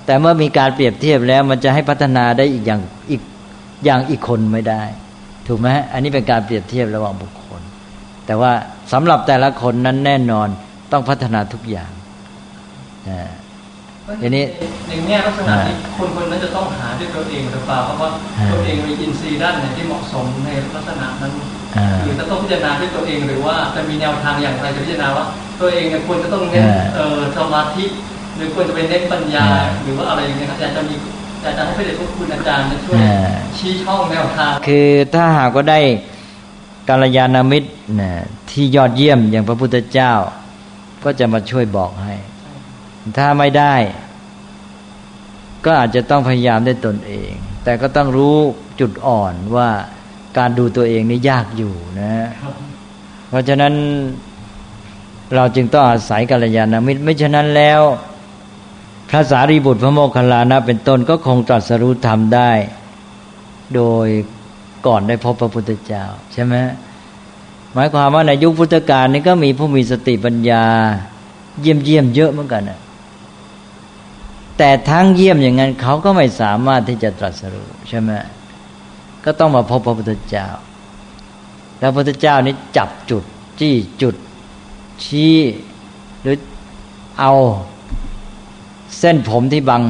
[0.05, 3.21] แต่เมื่อมีการเปรียบเทียบแล้วมันจะให้พัฒนาได้อีกอย่างอีก
[3.85, 4.83] อย่างอีกคนไม่ได้
[5.47, 7.61] ถูกไหมอันนี้เป็นการเปรียบเทียบระหว่างบุคคล
[8.25, 8.51] แต่ว่า
[8.93, 10.47] สำหรับแต่ละคนนั้นแน่นอน
[10.91, 11.91] ต้องพัฒนาทุกอย่าง
[14.21, 14.43] ทีนี้
[14.87, 18.09] ในแง่ลักษณะที่คนคนนั้นจะต้องหาด้วยตัวเองหรือเปล่าเพราะว่า
[18.51, 21.33] ตัวเองมีอินทรีย์ด้านไหนที่เหมาะสมในลักษณะนั้น
[22.01, 25.25] หรือจะต้องพิจารณาด้วยตัวเองหรือว่าจะมีแนวทางอย่างไรจะพิจารณาว่า
[25.61, 26.67] ตัวเองเนี่ยควรจะต้องเน้น
[27.37, 27.85] สมาธิ
[28.35, 29.47] หรือควรจะเป็นเน้นปัญญา
[29.83, 30.95] หรือว่าอะไรอย่างเงี้ยอยากจะมี
[31.41, 32.99] อยากจะให้พระเดชพระคุณอาจารย์ช่วย
[33.57, 35.79] ชี้ช่องแนวทางคือถ้าหากก็ได้
[36.89, 37.69] กาลยานามิตร
[38.51, 40.13] ที่ยอดเยี่ยมอย่างพระพุทธเจ้า
[41.03, 42.13] ก็จะมาช่วยบอกให้
[43.17, 43.75] ถ้าไม่ได้
[45.65, 47.31] ก็อาจจะต้องพยายามได้ตนเอง
[47.63, 48.37] แต่ก็ต้องรู้
[48.79, 49.69] จุดอ่อนว่า
[50.37, 52.13] การดูตัวเองนี่ยากอยู่นะ
[53.29, 53.73] เพราะฉะนั้น
[55.35, 57.81] เราจึงต้องอาศัยกัลยาณมิตรไม่ฉะนั้นแล้ว
[59.09, 62.51] พระสารีบุตรพระโมคคัลลานะเป็นต้นก็คงตรัสรู้ธรรมได้
[63.75, 64.07] โดย
[64.87, 66.55] ก่อนได้พบพระพุทธเจ้า ใช่ไหม
[67.73, 70.65] หมายความว่าในยุคพุทธกาลนี่ก็มีผู้มีสติปัญญา
[71.61, 72.79] เยี่ยมเยี่ยมเยอะเหมือนกันนะ
[74.61, 78.11] แต่ทั้งเยี่ยมอย่างนั้นเขาก็ไม่สามารถที่จะตรัสรู้ใช่ไหม
[79.25, 80.47] ก็ต้องมาพบพระพุทธเจ้า
[81.79, 83.23] แล้วพระพุทธเจ้านี้จับจุด
[83.59, 84.15] จี้จุด
[85.03, 85.35] ชี้
[86.21, 86.35] หรือ
[87.19, 87.33] เอา
[88.99, 89.83] เส้นผมที่บัง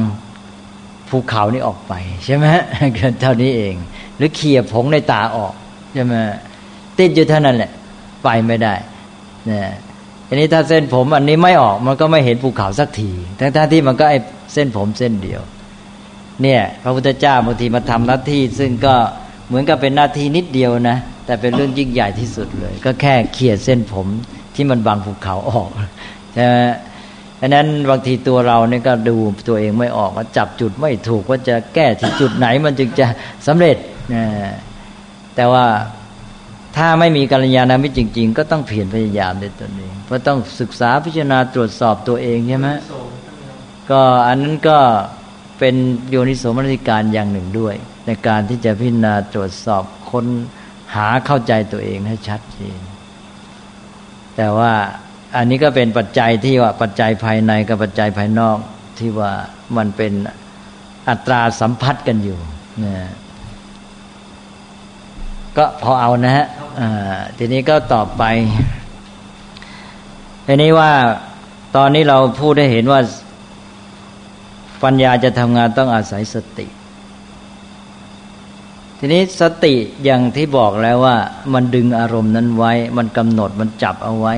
[1.08, 1.92] ภูเขานี่ออกไป
[2.24, 2.46] ใช่ไหม
[3.20, 3.74] เท่านี้เอง
[4.16, 5.54] หรือเขี่ยผงในตาออก
[5.94, 6.14] ใช่ไหม
[6.98, 7.70] ติดอยู่เท่านั้นแหละ
[8.24, 8.74] ไปไม่ได้
[9.46, 9.68] เนี่ย
[10.30, 14.14] อันนี้ถ้าเส้นผมอันนี้ไม่ออกมันก็ไม่เห็นภูเขาสักทีทั้งที่มันก็ไอ
[14.52, 15.42] เส้นผมเส้นเดียว
[16.42, 18.94] เนี่ยพระพุทธเจ้าบางทีมาทำหน้าที่ ซึ่งก็
[19.48, 24.06] เหมือนกับเป็นหน้าที่นิดเดียวนะ แต่เป็นเรื่องยิ่งใหญ่ที่สุดเลย ก็แค่เขี่ยเส้นผม
[24.54, 25.68] ที่มันบังภูเขาออก
[26.34, 26.56] ใช่ไหม
[27.40, 29.16] ดังนั้นบางทีตัวเราเนี่ยก็ดู
[29.48, 33.06] ตัวเองไม่ออกว่าจับจุดไม่ถูกว่าจะแก้ที่จุดไหนมันจึงจะ
[33.46, 33.76] สำเร็จ
[34.14, 34.24] นะ
[35.36, 35.64] แต่ว่า
[36.76, 42.68] ถ้าไม่มีกัลยาณมิตรจริง ๆ ก็ต้องเพียรพยายามด้วยตนเองเพราะต้องศึกษาพิจารณาตรวจสอบตัวเองใช่ไหม
[43.90, 44.78] ก็อันนั้นก็
[45.58, 45.74] เป็น
[46.10, 47.74] โยนิโสมนสิการอย่างหนึ่งด้วย
[48.06, 50.26] ในการที่จะพิจารณาตรวจสอบค้น
[50.94, 52.80] หาเข้าใจตัวเองให้ชัดเจน
[54.36, 54.72] แต่ว่า
[55.36, 58.58] อันนี้ก็เป็นปัจจัยที่ว่าปัจจัยภายในกับปัจจัยภายนอก
[58.98, 59.32] ที่ว่า
[59.76, 60.12] มันเป็น
[61.08, 62.38] อัตราสัมพัทธ์กันอยู่
[62.84, 62.94] นะ
[65.56, 66.46] ก็พอเอานะฮะ
[67.38, 68.22] ทีนี้ก็ต่อไป
[70.46, 70.92] ทีนี้ว่า
[71.76, 73.00] ตอนนี้เราพูดได้เห็นว่า
[74.82, 76.66] ปัญญาจะทำงานต้องอาศัยสติ
[78.98, 81.16] ทีนี้สติอย่างที่บอกแล้วว่า
[81.54, 84.34] มันดึงอารมณ์นั้นไว้ มันกำหนดมันจับเอาไว้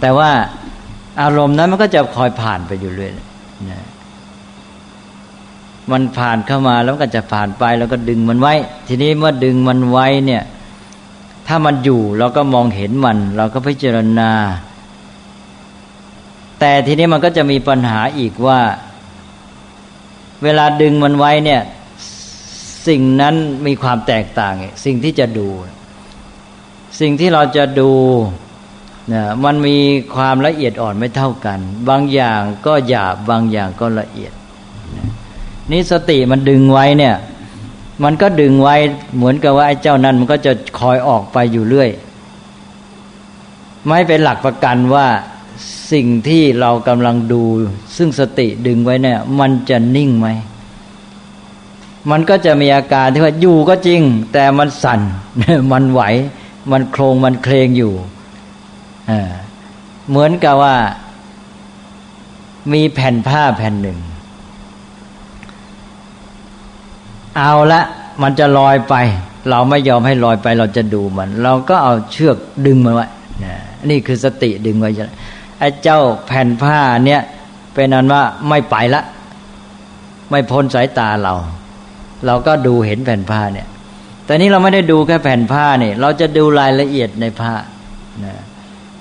[0.00, 0.30] แต่ว่า
[1.22, 3.12] อารมณ์นั้นมันก็จะคอยผ่านไปอยู่เรื่อย
[3.70, 3.86] นะ
[5.92, 8.54] มันผ่านเข้ามาแล้วก็จะผ่านไปแล้วก็ดึงมันไว้
[8.88, 10.42] ทีนี้เมื่อดึงมันไว้เนี่ย
[11.46, 14.30] ถ้ามันอยู่เราก็มองเห็นมัน เราก็พิจารณา
[16.60, 18.60] แต่ทีนี้มันก็จะมีปัญหาอีกว่า
[20.42, 21.62] เวลาดึงมันไว้เนี่ย
[22.88, 23.34] สิ่งนั้น
[23.66, 25.48] มีความแตกต่าง สิ่งที่จะดู
[27.00, 27.92] สิ่งที่เราจะดู
[29.08, 29.76] เนี่ยมันมี
[30.14, 34.32] ความละเอียดอ่อนไม่เท่ากัน บางอย่างก็หยาบบางอย่างก็ละเอียด
[35.70, 37.14] นี่สติมันดึงไว้เนี่ย
[38.04, 38.76] มันก็ดึงไว้
[39.16, 41.90] เหมือนกับว่าไอ้เจ้านั้นมันก็จะคอยออกไปอยู่เรื่อย
[43.86, 45.06] ไม่เป็นหลักประกันว่า
[45.92, 47.42] สิ่งที่เรากำลังดู
[47.96, 50.28] ซึ่งสติดึงไว้เนี่ย มันจะนิ่งไหม
[52.10, 54.00] มันก็จะมีอาการที่ว่าอยู่ก็จริง
[54.32, 55.00] แต่มันสั่น
[55.72, 56.02] มันไหว
[56.70, 57.94] มันโครงมันเคลงอยู่
[60.08, 60.76] เหมือนกับว่า
[62.72, 63.98] มีแผ่นผ้าแผ่นหนึ่ง
[67.36, 67.82] เอาละ
[68.22, 68.94] มันจะลอยไป
[69.50, 73.06] เราไม่ยอมให้ลอยไป เราจะดูมัน เราก็เอาเชือกดึงมันไว้
[73.90, 74.90] นี่คือสติดึงไว้
[75.58, 77.22] ไอ้เจ้าแผ่นผ้าเนี่ย
[77.74, 79.02] เป็นนั้นว่าไม่ไปละ
[80.30, 81.34] ไม่พ้นสายตาเรา
[82.26, 83.66] เราก็ดูเห็นแผ่นผ้าเนี่ย
[84.24, 87.54] แต่นี้เราไม่ได้ดูแค่แผ่นผ้าเนี่ย เราจะดูรายละเอียดในผ้า
[88.24, 88.34] นะ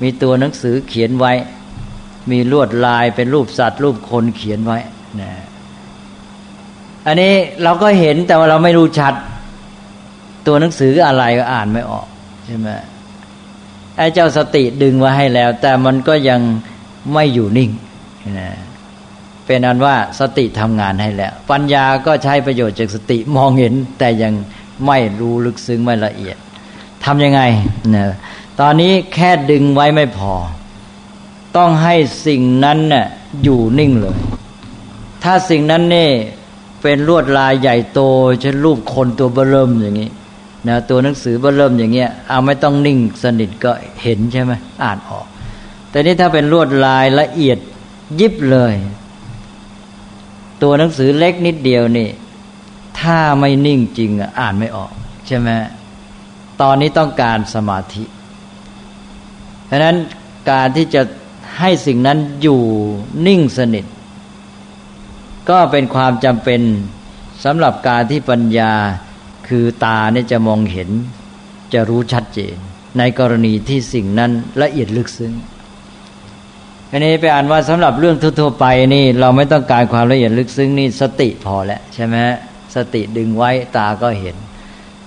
[0.01, 1.33] มีตัวหนังสือเขียนไว้
[2.31, 4.79] มีลวดลายเป็นรูปสัตว์ รูปคนเขียนไว้
[5.21, 5.31] นะ
[7.05, 9.13] อันนี้เราก็เห็นแต่ว่าเราไม่รู้ชัด
[10.47, 12.07] ตัวหนังสืออะไรก็อ่านไม่ออก
[12.45, 12.69] ใช่ไหม
[13.97, 16.41] ไอ้เจ้าสติดึงไว้ให้แล้ว แต่มันก็ยัง
[17.13, 17.69] ไม่อยู่นิ่ง
[18.39, 18.49] นะ
[19.45, 24.33] เป็นอันว่าสติทำงานให้แล้ว ปัญญาก็ใช้ประโยชน์จากสติมองเห็น แต่ยัง
[24.85, 26.37] ไม่รู้ลึกซึ้งไม่ละเอียด
[27.05, 27.41] ทำยังไง
[27.95, 28.05] นะ
[28.59, 30.33] ตอนนี้แค่ดึงไว้ไม่พอ
[31.57, 31.95] ต้องให้
[32.27, 33.05] สิ่งนั้นน่ะ
[33.43, 34.17] อยู่นิ่งเลย
[35.23, 36.09] ถ้าสิ่งนั้นนี่
[36.83, 38.01] เป็นลวดลายใหญ่โต
[38.41, 40.09] เช่นรูปคนตัวเบริ่มอย่างนี้
[40.67, 44.51] นะตัวหนังสือเบริ่มอย่างเงี้ยเอาไม่ต้องนิ่งสนิทก็เห็นใช่ไหม
[44.83, 45.25] อ่านออก
[45.89, 47.57] แต่นี่ถ้าเป็นลวดลายละเอียด
[48.19, 48.73] ยิบเลย
[50.61, 52.09] ตัวหนังสือเล็กนิดเดียวนี่
[52.99, 54.91] ถ้าไม่นิ่งจริงอ่านไม่ออก
[55.27, 55.49] ใช่ไหม
[56.61, 58.03] ตอนนี้ต้องการสมาธิ
[59.65, 59.95] เพราะนั้น
[60.51, 61.01] การที่จะ
[61.59, 62.61] ให้สิ่งนั้นอยู่
[63.27, 63.85] นิ่งสนิท
[65.49, 66.61] ก็เป็นความจำเป็น
[67.43, 68.73] สำหรับการที่ปัญญา
[69.47, 70.89] คือตาเนี่ยจะมองเห็น
[71.73, 72.55] จะรู้ชัดเจน
[72.97, 75.33] ในกรณีที่สิ่งนั้นละเอียดลึกซึ้ง
[76.91, 82.15] อันนี้ไปอ่านว่าสำหรับเรื่องทั่วๆไปนี่เราไม่ต้องการความละเอียดลึกซึ้งนี่สติพอแล้วใช่ไหม
[82.75, 84.35] สติดึงไว้ตาก็เห็น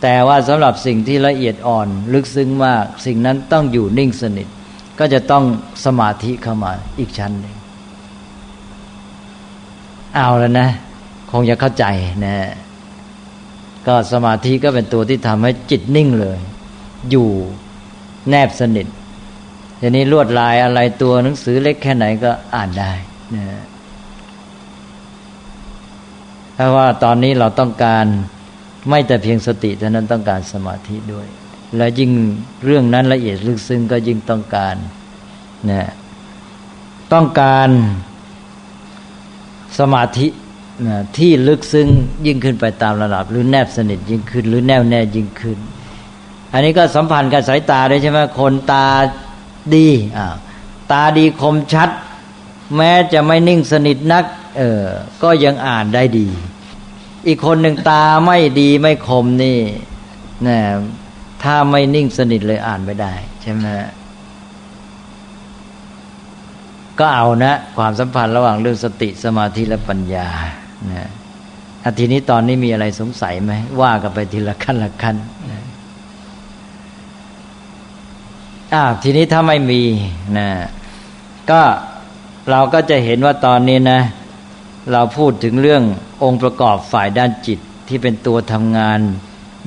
[0.03, 4.49] แต่ว่าสำหรับสิ่งที่ละเอียดอ่อนลึกซึ้งมาก สิ่งนั้นต้องอยู่นิ่งสนิท
[4.99, 5.44] ก็จะต้อง
[5.85, 7.56] สมาธิเข้ามาอีกชั้นหนึ่ง
[10.17, 10.69] เอาแล้วนะ
[11.31, 11.85] คงจะเข้าใจ
[12.25, 12.37] นะ
[13.87, 16.39] ก็สมาธิก็เป็นตัวที่ทำให้จิตนิ่งเลย
[17.11, 17.29] อยู่
[18.29, 18.87] แนบสนิท
[19.81, 22.93] ทีนี้ลวดลายอะไรตัวหนังสือเล็กแค่ไหนก็อ่านได้
[23.35, 23.45] นะ
[26.55, 28.07] เพราะว่าตอนนี้เราต้องการ
[28.89, 31.27] ไม่แต่เพียงสติเท่านั้นต้องการสมาธิด้วย
[31.77, 32.11] และยิ่ง
[32.65, 34.77] เรื่องนั้นละเอียดลึกซึ้งก็ยิ่งต้องการ
[35.71, 35.83] นะ
[37.13, 37.69] ต้องการ
[39.79, 40.27] สมาธิ
[41.17, 41.89] ที่ลึกซึ้ง
[42.27, 45.59] ยิ่งขึ้นไปตามระดับ หรือแนบสนิทยิ่งขึ้น หรือแน่วแน่ยิ่งขึ้น
[46.53, 48.87] อันนี้ก็สัมพันธ์กับสายตาด้วยใช่ไหมคนตา
[49.75, 49.89] ดี
[50.93, 51.91] ตาดีคมชัด
[52.77, 54.25] แม้จะไม่นิ่งสนิทนัก
[54.57, 54.85] เออ
[55.23, 56.29] ก็ยังอ่านได้ดี
[57.27, 59.59] อีกคนหนึ่งตาไม่ดีไม่คมนี่
[60.47, 60.59] นะ
[61.43, 63.67] ถ้าไม่นิ่งสนิทเลยอ่านไม่ได้ ใช่ไหม
[66.99, 70.29] ก็เอานะ ความสัมพันธ์ระหว่างเรื่องสติสมาธิและปัญญา
[70.93, 71.11] นะ
[71.99, 75.17] ทีนี้ตอนนี้มีอะไรสงสัยไหมว่ากันไปทีละขั้นละขั้น
[75.51, 75.63] นะ
[78.75, 79.83] อ้าวทีนี้ถ้าไม่มี
[80.39, 80.49] นะ
[81.51, 81.63] ก็
[82.51, 84.01] เราก็จะเห็นว่าตอนนี้นะ
[84.93, 85.83] เราพูดถึงเรื่อง
[86.23, 89.01] องค์ประกอบฝ่ายด้านจิตที่เป็นตัวทำงาน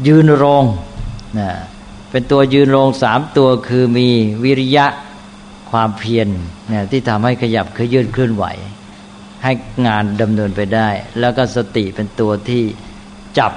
[0.08, 0.64] ยืนรง
[1.40, 1.50] นะ
[2.12, 4.08] เป็นตัวยืนรงสามตัวคือมี
[4.44, 4.86] วิริยะ
[5.72, 6.28] ความเพียร
[6.70, 8.46] เนะที่ทำให้ขยับเคลื่นเคลื่อนไหว
[9.44, 9.52] ให้
[9.88, 12.64] งานดำเนินไปได้ แล้วก็สติเป็นตัวที่
[13.40, 13.52] จับ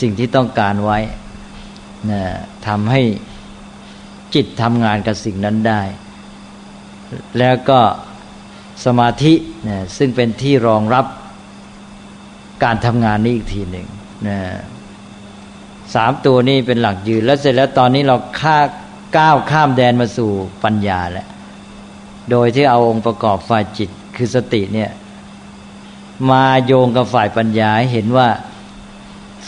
[0.00, 0.98] สิ่งที่ต้องการไว้
[2.10, 2.22] นะ
[2.66, 3.02] ทำให้
[4.34, 5.82] จิตทำงานกับสิ่งนั้นได้
[7.38, 7.80] แล้วก็
[8.84, 9.34] สมาธิ
[9.68, 11.06] นะซึ่งเป็นที่รองรับ
[12.64, 13.88] การทำงานนี้อีกทีหนึ่ง
[14.28, 14.38] นะ
[15.94, 18.58] สามตัวนี้เป็นหลักยืน แล้วเสร็จแล้วตอนนี้เราข้า
[19.16, 20.30] ก้าวข้ามแดนมาสู่
[20.64, 21.28] ปัญญาแล้ว
[22.30, 24.90] โดยที่เอาองค์ประกอบฝ่ายจิตคือสติเนี่ย
[26.30, 28.28] มาโยงกับฝ่ายปัญญาเห็นว่า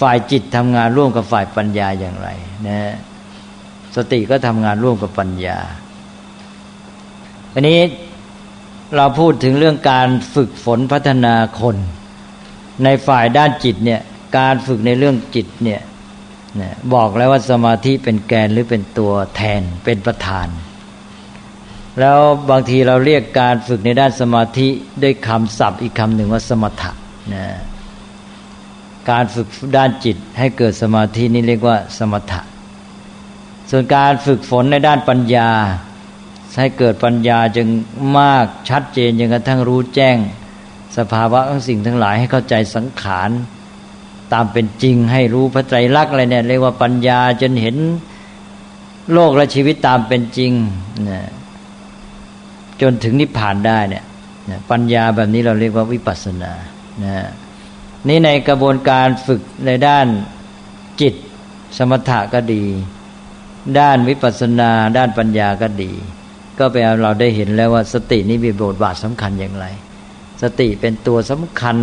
[0.01, 2.29] ฝ่ายจิตทำงานร่วมกับฝ่ายปัญญาอย่างไร
[2.67, 2.79] นะ
[3.97, 5.59] สติก็ทำงานร่วมกับปัญญา
[7.55, 7.81] อันนี้
[8.97, 11.77] เราพูดถึงเรื่องการฝึกฝนพัฒนาคน
[12.85, 14.01] ในฝ่ายด้านจิตเนี่ย
[14.39, 15.81] การฝึกในเรื่องจิตเนี่ย
[16.95, 20.49] บอกแล้วว่าสมาธิเป็นแกนหรือเป็นตัวแทนเป็นประธาน
[22.01, 22.19] แล้ว
[22.51, 24.69] บางทีเราเรียกการฝึกในด้านสมาธิ
[25.03, 26.91] ด้วยคำศัพท์อีกคำหนึ่งว่าสมถะ
[27.35, 27.47] นะ
[29.11, 32.41] การฝึกด้านจิตให้เกิดสมาธินี่เรียกว่าสมถะ
[33.71, 35.51] ส่วนการฝึกฝนในด้านปัญญา
[36.61, 37.69] ให้เกิดปัญญาจึง
[38.19, 40.17] มากชัดเจนจนกระทั่งรู้แจ้ง
[40.99, 43.31] สภาวะของสิ่งทั้งหลายให้เข้าใจสังขาร
[44.33, 47.77] ตามเป็นจริง ให้รู้พระไตรลักษณ์อะไรเนี่ยเรียกว่าปัญญาจนเห็น
[49.13, 50.53] โลกและชีวิตตามเป็นจริง
[51.11, 51.21] นะ
[52.81, 54.05] จนถึงนิพพานได้เนี่ย
[54.71, 56.53] ปัญญาแบบนี้เราเรียกว่าวิปัสสนา
[57.05, 57.27] นะ
[58.09, 60.07] นี่ในกระบวนการฝึกในด้าน
[61.01, 61.15] จิต
[61.79, 62.65] สมถะก็ดี
[63.79, 65.93] ด้านวิปัสสนา ด้านปัญญาก็ดี
[66.59, 69.67] ก็ไปเอาเราได้เห็นแล้วว่าสตินี้มีบทบาทสำคัญอย่างไร
[70.43, 71.77] สติเป็นตัวสำคัญ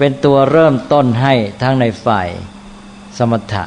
[0.00, 2.28] เป็นตัวเริ่มต้นให้ทั้งในฝ่าย
[3.18, 3.64] สมถะ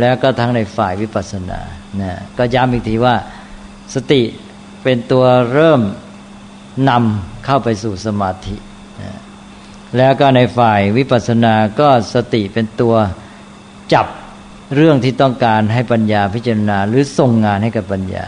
[0.00, 1.60] แล้วก็ทั้งในฝ่ายวิปัสสนา
[2.00, 3.14] นะก็ย้ำอีกทีว่า
[3.94, 4.22] สติ
[4.82, 5.80] เป็นตัวเริ่ม
[6.88, 8.56] นำเข้าไปสู่สมาธิ
[9.02, 9.18] นะ
[9.96, 12.94] แล้วก็ในฝ่ายวิปัสสนาก็สติเป็นตัว
[13.92, 14.06] จับ
[14.76, 18.24] เรื่องที่ต้องการให้ปัญญาพิจารณา หรือส่งงานให้กับปัญญา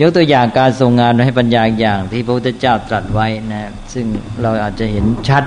[0.00, 4.06] ยกตัวอย่างการส่งงานให้ปัญญาอย่างที่พระพุทธเจ้าตรัสไว้นะซึ่ง
[4.42, 5.44] เราอาจจะเห็นชัด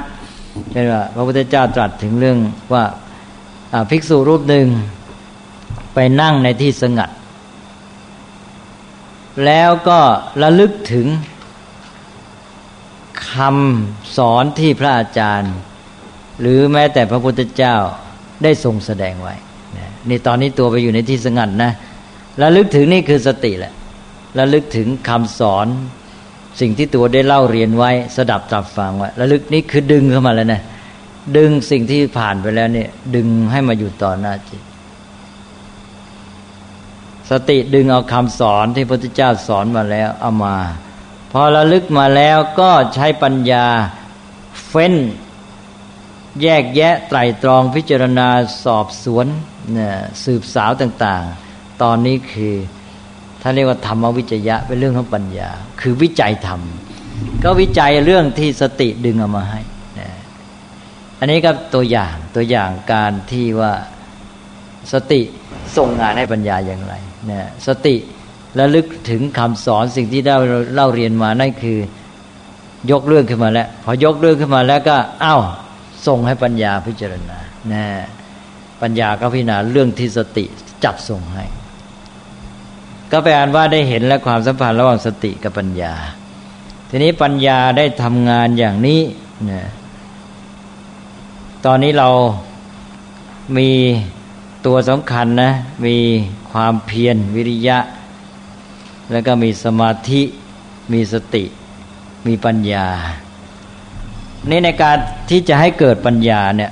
[0.71, 2.37] ใช่ไหมว่าพระพุทธเจ้าตรัสถึงเรื่อง
[2.73, 2.83] ว่า
[3.89, 4.67] ภิกษุรูปหนึ่ง
[5.93, 7.09] ไปนั่งในที่สงัด
[9.45, 9.99] แล้วก็
[10.41, 11.07] ระลึกถึง
[13.31, 15.53] คำสอนที่พระอาจารย์
[16.41, 17.75] หรือแม้แต่พระพุทธเจ้า
[18.43, 19.35] ได้ทรงแสดงไว้
[20.09, 21.71] นี่ตอนนี้ตัวไปอยู่ในที่สงัดนะ
[22.41, 23.73] ระลึกถึงนี่คือสติแหละ
[24.39, 25.67] ระลึกถึงคำสอน
[26.59, 30.61] สิ่งที่ตัวได้เล่าเรียนไว้ สดับจับฟังไว้ระลึกนี่คือดึงเข้ามาแล้วนะ
[31.37, 34.61] ดึงสิ่งที่ผ่านไปแล้วเนี่ย ดึงให้มาอยู่ต่อหน้าจิต
[37.29, 40.55] สติดึงเอาคำสอนที่พระพุทธเจ้าสอนมาแล้วเอามา
[41.31, 43.65] พอระลึกมาแล้วก็ใช้ปัญญา
[44.67, 44.93] เฟ้น
[46.41, 48.27] แยกแยะไตรตรองพิจารณา
[48.63, 49.27] สอบสวน
[49.73, 52.55] เนี่ยสืบสาวต่าง ๆ ตอนนี้คือ
[53.41, 55.49] ท่านเรียกว่าธรรมวิจยะเป็นเรื่องของปัญญา
[55.81, 56.61] คือวิจัยธรรม
[57.43, 59.61] ก็วิจัยเรื่องที่สติดึงเอามาให้
[61.19, 63.73] อันนี้ก็ตัวอย่างตัวอย่างการที่ว่า
[64.93, 65.21] สติ
[65.77, 66.93] ส่งงานให้ปัญญาอย่างไร
[67.25, 67.95] เนี่ยสติ
[68.59, 70.35] ระลึกถึงคำสอนสิ่งที่ได้
[70.73, 71.77] เล่าเรียนมานั่นคือ
[72.91, 75.41] ยกเรื่องขึ้นมาแล้ว พอยกเรื่องขึ้นมาแล้วก็อ้าว
[76.07, 77.37] ส่งให้ปัญญาพิจารณา
[77.73, 77.85] นะ
[78.81, 80.45] ปัญญาก็พิจารณาเรื่องที่สติ
[80.83, 81.43] จับส่งให้
[83.11, 85.93] ก็แปลว่าได้เห็นและความสัมพันธ์ระหว่างสติกับปัญญา
[86.89, 89.01] ทีนี้ปัญญาได้ทำงานอย่างนี้
[89.51, 89.63] นะ
[91.65, 92.09] ตอนนี้เรา
[93.57, 93.69] มี
[94.65, 95.51] ตัวสำคัญนะ
[95.85, 95.97] มี
[96.51, 97.77] ความเพียรวิริยะ
[99.11, 100.21] แล้วก็มีสมาธิ
[100.93, 101.43] มีสติ
[102.27, 102.87] มีปัญญา
[104.49, 104.97] นี่ในการ
[105.29, 106.71] ที่จะให้เกิดปัญญาเนี่ย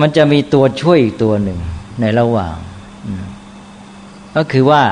[0.00, 1.58] มันจะมีตัวช่วยอีกตัวหนึ่ง
[2.00, 2.56] ในระหว่าง
[4.36, 4.82] ก็คือว่า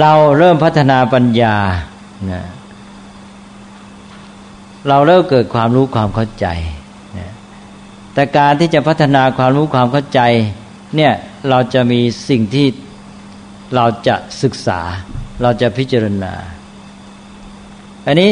[0.00, 1.56] เราเริ่มพัฒนาปัญญา
[2.32, 2.44] นะ
[4.88, 6.46] เราเริ่มเกิดความรู้ความเข้าใจ
[8.14, 10.20] แต่การที่จะพัฒนาความรู้ความเข้าใจ
[10.96, 11.12] เนี่ย
[11.48, 12.66] เราจะมีสิ่งที่
[13.74, 14.80] เราจะศึกษา
[15.42, 16.34] เราจะพิจารณา
[18.06, 18.30] อันนี้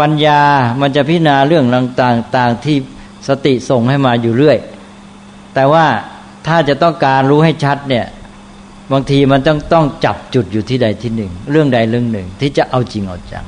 [0.00, 0.40] ปัญญา
[0.80, 1.64] มันจะพิจารณาเรื่อง
[2.04, 2.76] ต่างๆที่
[3.28, 4.58] สติส่งให้มาอยู่เรื่อย
[5.54, 5.86] แต่ว่า
[6.46, 8.06] ถ้าจะต้องการรู้ให้ชัดเนี่ย
[8.92, 13.44] บางทีมันต้องต้องจับจุดอยู่ที่ใดที่หนึ่ง เรื่องใดเรื่องหนึ่ง ที่จะเอาจริงเอาจัง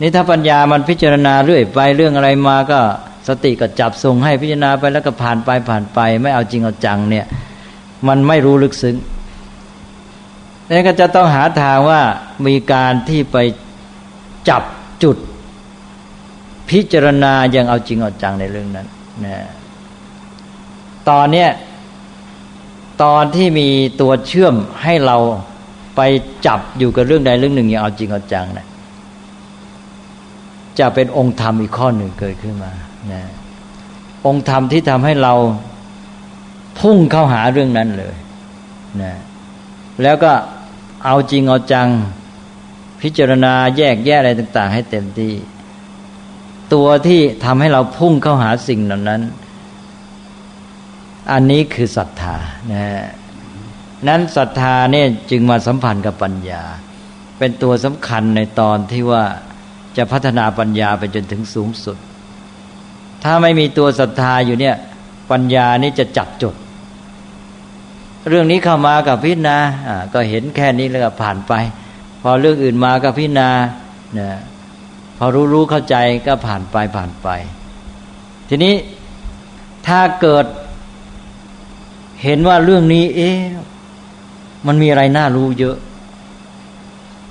[0.00, 2.80] นี่ถ้าปัญญามันพิจารณาเรื่อยไปเรื่องอะไรมาก็
[3.28, 7.26] สติก็จับส่งให้พิจารณาไปแล้วก็ผ่านไปผ่านไป ไม่เอาจริงเอาจังเนี่ย
[8.08, 8.96] มันไม่รู้ลึกซึ้ง
[10.74, 12.00] นี่ก็จะต้องหาทางว่า
[12.46, 13.36] มีการที่ไป
[14.48, 14.62] จับ
[15.02, 15.16] จุด
[16.70, 18.86] พิจารณาอย่างเอาจริงเอาจังในเรื่องนั้น
[19.24, 19.36] นะ
[21.08, 21.48] ตอนเนี้ย
[23.02, 23.68] ตอนที่มี
[24.00, 25.16] ตัวเชื่อมให้เรา
[25.96, 26.00] ไป
[26.46, 28.66] จับอยู่กับเรื่องใดเรื่องหนึ่งอย่างเอาจริงเอาจังนะ
[30.78, 32.72] จะเป็นองค์ธรรมอีกข้อหนึ่งเกิดขึ้นมา
[33.12, 33.22] นะ
[34.26, 35.34] องค์ธรรมที่ทำให้เรา
[36.78, 38.14] พุ่งเข้าหาเรื่องนั้นเลย
[39.02, 39.12] นะ
[40.02, 40.32] แล้วก็
[41.04, 41.88] เอาจริงเอาจัง
[43.00, 45.34] พิจารณาแยกแยะอะไรต่าง ๆ ให้เต็มที่
[46.74, 49.20] ตัวที่ทำให้เราพุ่งเข้าหาสิ่งเหล่านั้น
[51.30, 52.36] อันนี้คือศรัทธา
[52.72, 52.84] นะ
[54.08, 56.62] นั้นศรัทธาเนี่ยจึงมาสัมพันธ์กับปัญญา
[57.38, 59.24] เป็นตัวสำคัญในตอนที่ว่า
[59.96, 61.96] จะพัฒนาปัญญาไปจนถึงสูงสุด
[63.24, 64.76] ถ้าไม่มีตัวศรัทธาอยู่เนี่ย
[65.30, 66.54] ปัญญานี่จะจับจด
[68.28, 69.58] เรื่องนี้เข้ามากับพิจารณา
[70.14, 71.52] ก็เห็นแค่นี้แล้วก็ผ่านไป
[72.22, 73.50] พอเรื่องอื่นมากับพิจารณา
[74.14, 74.36] เนี่ย
[75.18, 77.28] พอรู้รู้เข้าใจก็ผ่านไปผ่านไป
[78.48, 78.74] ทีนี้
[79.86, 80.46] ถ้าเกิด
[82.22, 83.38] เห็นว่าเรื่องนี้ เอ๊ะ
[84.66, 85.76] มันมีอะไรน่ารู้เยอะ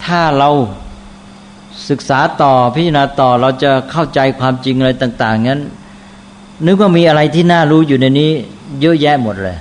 [0.06, 0.50] ถ้าเรา
[1.90, 5.62] ศึกษาต่อพิจารณาต่อเราจะเข้าใจความจริงอะไรต่าง ๆ งั้น
[6.66, 8.32] นึกว่ามีอะไรที่น่ารู้อยู่ในนี้
[8.82, 9.58] เยอะแยะหมดเลย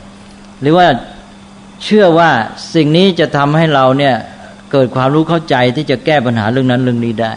[0.61, 0.87] หรือว่า
[1.85, 2.31] เชื่อว่า
[2.75, 4.15] สิ่งนี้จะทำให้เราเนี่ย
[4.73, 7.33] เกิดความรู้เข้าใจที่จะแก้ปัญหาเรื่องนั้นเรื่องนี้ได้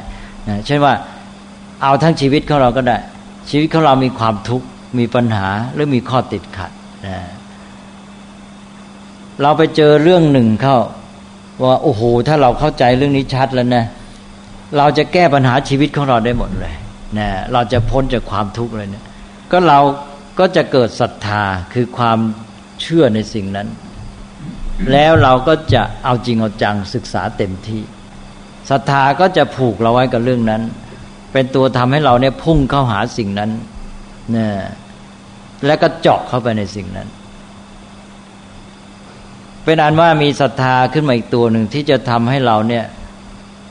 [0.49, 0.93] นะเช่นว่า
[1.83, 2.97] เอาทั้งชีวิตของเราก็ได้
[3.49, 4.65] ชีวิตของเรามีความทุกข์
[4.99, 6.71] มีปัญหาหรือมีข้อติดขัด
[7.07, 7.17] นะ
[9.41, 10.77] เราไปเจอเรื่องหนึ่งเข้า
[11.63, 13.85] ว่าโอ้โห ถ้าเราเข้าใจเรื่องนี้ชัดแล้วนะ
[14.77, 16.73] เราจะแก้ปัญหาชีวิตของเราได้หมดเลย
[17.19, 19.05] นะเราจะพ้นจากความทุกข์เลยเนะี่ย
[19.51, 19.79] ก็เรา
[20.39, 22.19] ก็จะเกิดศรัทธาคือความ
[22.81, 23.67] เชื่อในสิ่งนั้น
[24.91, 27.81] แล้วเราก็จะเอาจริงเอาจังศึกษาเต็มที่
[28.69, 30.61] ศรัทธาก็จะผูกเราไว้กับเรื่องนั้น
[31.33, 33.51] เป็นตัวทำให้เราเนี่ยพุ่งเข้าหาสิ่งนั้น
[34.35, 34.47] นะ
[35.65, 37.07] แล้วก็เจาะเข้าไปในสิ่งนั้น
[39.63, 42.85] เป็นอันว่ามีศรัทธาขึ้นมาอีกตัวหนึ่งที่จะทำให้เราเนี่ย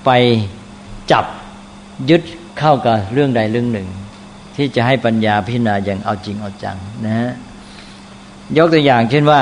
[0.04, 0.10] ไป
[1.12, 1.24] จับ
[2.10, 2.22] ยึด
[2.58, 3.88] เข้ากับเรื่องใดเรื่องหนึ่ง
[4.56, 7.32] ที่จะให้ปัญญาพิจารณาอย่างเอาจริงเอาจังนะฮะ
[8.56, 9.40] ยกตัวอย่างเช่นว่า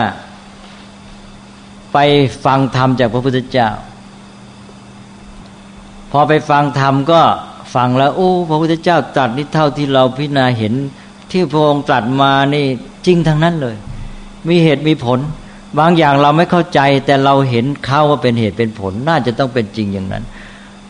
[1.92, 1.98] ไป
[2.44, 3.68] ฟังธรรมจากพระพุทธเจ้า
[6.12, 7.22] พอไปฟังธรรมก็
[7.74, 10.74] ฟังแล้วโอ้พระพุทธเจ้าตรัสนี่เท่าที่เราพิจารณาเห็น
[11.30, 12.66] ที่พระองค์ตรัสมานี่
[13.06, 13.76] จริงทั้งนั้นเลย
[14.48, 15.18] มีเหตุมีผล
[15.78, 20.24] บางอย่างเราไม่เข้าใจแต่เราเห็นเข้าว่าเป็นเหตุเป็นผล น่าจะต้องเป็นจริงอย่างนั้น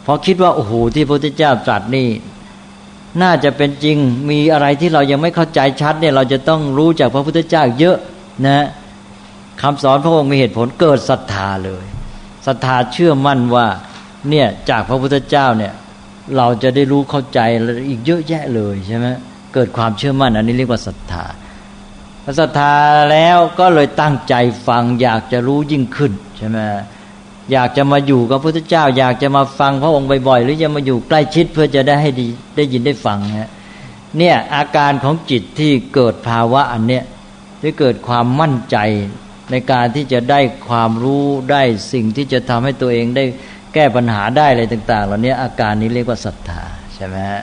[0.05, 2.09] พอคิดว่าโอ้โหที่พระพุทธเจ้าตรัสนี่
[3.23, 3.97] น่าจะเป็นจริง
[4.31, 7.97] มีอะไรที่เรายังไม่เข้าใจชัดเนี่ยเราจะต้องรู้จากพระพุทธเจ้าเยอะ
[8.47, 8.67] นะ
[9.63, 11.85] คำสอนพระองค์มีเหตุผลเกิดศรัทธาเลย
[12.47, 13.67] ศรัทธาเชื่อมั่นว่า
[14.31, 15.73] เนี่ยจากพระพุทธเจ้าเนี่ย
[16.37, 17.41] เราจะได้รู้เข้าใจ
[17.89, 19.07] อีกเยอะแยะเลยใช่ไหม
[19.55, 21.25] เกิดความเชื่อมั่น อันนี้เรียกว่าศรัทธา
[22.39, 22.75] ศรัทธา
[23.13, 24.35] แล้วก็เลยตั้งใจ
[24.67, 26.59] ฟัง อยากจะรู้ยิ่งขึ้นใช่ไหม
[27.53, 33.51] อยากจะมาอยู่กับพระพุทธเจ้า อยากจะมาฟังพระองค์บ่อยๆหรือจะมาอยู่ใกล้ชิดเพื่อจะได้ให้ดีได้ยินได้ฟังฮะ
[34.19, 37.05] เนี่ยอาการของจิตที่เกิดภาวะอันเนี้ย
[37.63, 38.77] ที่เกิดความมั่นใจ
[39.51, 41.63] ในการที่จะได้ความรู้ได้
[41.93, 43.25] สิ่งที่จะทำให้ตัวเองได้
[43.75, 46.63] แก้ปัญหาได้อะไรต่าง ๆ เหล่านี้อาการนี้เรียกว่าศรัทธา
[46.95, 47.43] ใช่ไหมฮะ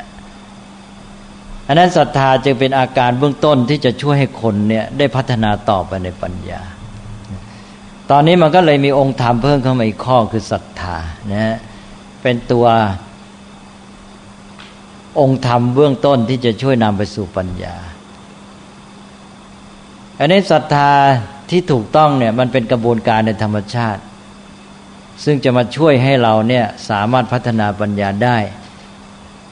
[1.67, 6.61] อันนั้นศรัทธาจึงเป็นอาการเบื้องต้นที่จะช่วยให้คนเนี่ยได้พัฒนาต่อไปในปัญญา
[8.11, 10.97] ตอนนี้มันก็เลยมีองค์ธรรมเพิ่มเข้ามาอีกข้อคือศรัทธา
[11.33, 11.55] นะ
[12.21, 12.65] เป็นตัว
[15.19, 17.75] องค์ธรรมเบื้องต้นที่จะช่วยนำไปสู่ปัญญา
[20.19, 20.89] อันนี้ศรัทธา
[21.49, 24.01] ที่ถูกต้องเนี่ยมันเป็นกระบวนการในธรรมชาติ
[25.23, 28.37] ซึ่งจะมาช่วยให้เราเนี่ยสามารถพัฒนาปัญญาได้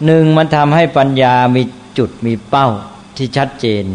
[0.05, 1.63] หนึ่งมันทำให้ปัญญามี
[1.97, 2.67] จุดมีเป้า
[3.17, 3.85] ที่ชัดเจน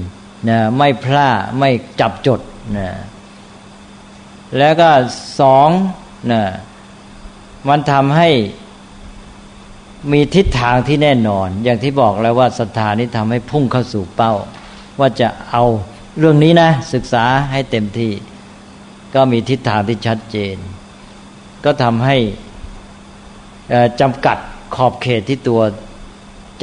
[0.48, 1.70] นะไม่พลาดไม่
[2.00, 2.40] จับจด
[2.78, 2.90] นะ
[4.58, 4.90] แล้วก็
[5.40, 5.68] สอง
[6.32, 6.42] นะ
[7.68, 8.28] มันทำให้
[10.12, 14.34] มีทิศทางที่แน่นอน อย่างที่บอกแล้วว่าศรัทธานี้ทำให้พุ่งเข้าสู่เป้า
[15.00, 15.64] ว่าจะเอา
[16.18, 18.12] เรื่องนี้นะ ศึกษาให้เต็มที่
[19.14, 20.56] ก็มีทิศทางที่ชัดเจน
[21.64, 22.16] ก็ทำให้
[24.00, 24.38] จำกัด
[24.74, 25.60] ขอบเขตที่ตัว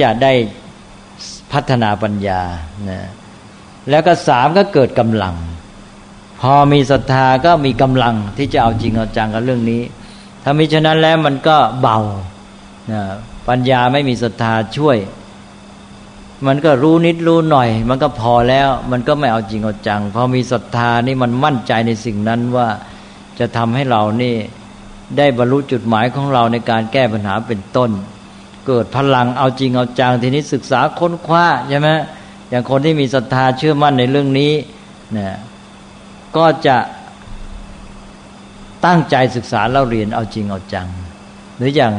[0.00, 0.32] จะได้
[1.52, 2.40] พัฒนาปัญญา
[2.88, 3.00] นะ
[3.90, 5.34] แล้วก็สามก็เกิดกำลัง
[6.40, 9.82] พอมีศรัทธาก็มีกำลังที่จะเอาจริงเอาจังกับเรื่องนี้
[10.42, 11.98] ถ้ามิฉะนั้นแล้วมันก็เบา
[12.92, 13.02] นะ
[13.48, 14.98] ปัญญาไม่มีศรัทธาช่วย
[16.46, 22.68] มันก็รู้นิดรู้หน่อย มันก็พอแล้ว มันก็ไม่เอาจริงเอาจัง พอมีศรัทธานี่มันมั่นใจในสิ่งนั้นว่า
[23.38, 24.34] จะทำให้เรานี่
[25.16, 27.90] ได้บรรลุจุดหมายของเราในการแก้ปัญหาเป็นต้น
[28.68, 31.88] เกิดพลังเอาจริงเอาจังทีนี้ศึกษาค้นคว้าใช่ไหม
[32.50, 34.52] อย่างคนที่มีศรัทธาเชื่อมั่นในเรื่องนี้
[35.12, 35.34] เนี่ย
[36.36, 36.76] ก็จะ
[38.86, 40.88] ตั้งใจศึกษาเล่าเรียนเอาจริงเอาจัง
[41.56, 41.94] หรืออย่าง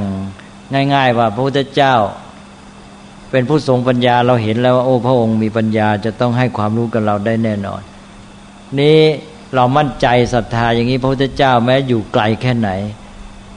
[0.93, 1.95] ง่าย ๆ ว่าพระพุทธเจ้า
[3.32, 7.82] เป็นผู้ทรงปัญญาเราเห็นแล้วว่าโอ้พระองค์มีปัญญาจะต้องให้ความรู้กับเราได้แน่นอน
[8.80, 9.01] นี้
[9.55, 12.70] เรามั่นใจศรัทธาอย่างนี้พระพุทธเจ้าแม้อยู่ไกลแค่ไหน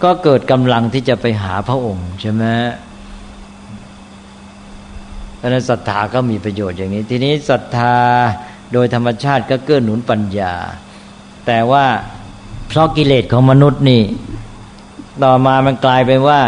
[0.02, 2.44] ก็เกิดกำลังที่จะไปหาพระองค์ใช่ไหม
[5.42, 7.94] เพราะนั้นศรัทธาก็มีประโยชน์อย่างนี้ ทีนี้ศรัทธา
[8.72, 10.54] โดยธรรมชาติก็เกื้อหนุนปัญญา
[11.46, 11.86] แต่ว่า
[12.68, 14.02] เพราะกิเลสของมนุษย์นี่
[15.24, 16.40] ต่อมามันกลายเป็นว่า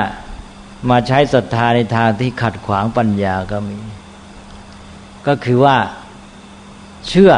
[0.91, 3.79] มาใช้ศรัทธาในทางที่ขัดขวางปัญญาก็มี
[5.27, 5.77] ก็คือว่า
[7.09, 7.33] เชื่อ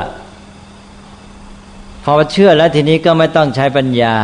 [2.05, 4.15] พอเชื่อแล้วทีนี้ก็ไม่ต้องใช้ปัญญา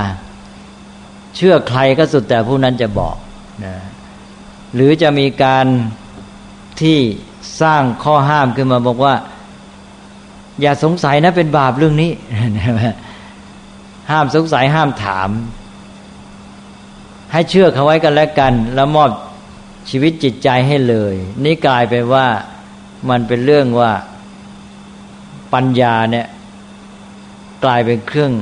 [1.37, 3.16] เชื่อใครก็สุดแต่ผู้นั้นจะบอก
[3.64, 3.76] นะ
[4.74, 5.66] หรือจะมีการ
[6.83, 6.99] ที่
[7.62, 9.14] สร้างข้อห้ามขึ้นมาบอกว่า
[10.61, 12.11] อย่าสงสัยนะเป็นบาปเรื่องนี้
[14.11, 15.30] ห้ามสงสัยห้ามถาม
[17.33, 19.11] ให้เชื่อเขาไว้กันแล้วกัน แล้วมอบ
[19.91, 21.14] ชีวิตจิตใจให้เลย
[21.45, 22.26] นี่กลายไปว่า
[23.11, 23.91] มันเป็นเรื่องว่า
[25.55, 26.26] ปัญญาเนี่ย
[27.64, 28.33] กลายเป็นเครื่อง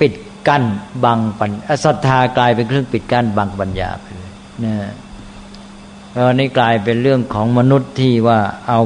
[0.00, 0.12] ปิด
[0.48, 0.64] กั้น
[1.04, 1.50] บังปัญ
[1.84, 4.32] ศรัทธากลายเป็นเครื่องปิดกั้นบังปัญญาไปเลย
[4.64, 4.74] นะ
[6.14, 8.38] เพราะนี่กลายเป็นเรื่องของมนุษย์ที่ว่า
[8.68, 8.80] เอา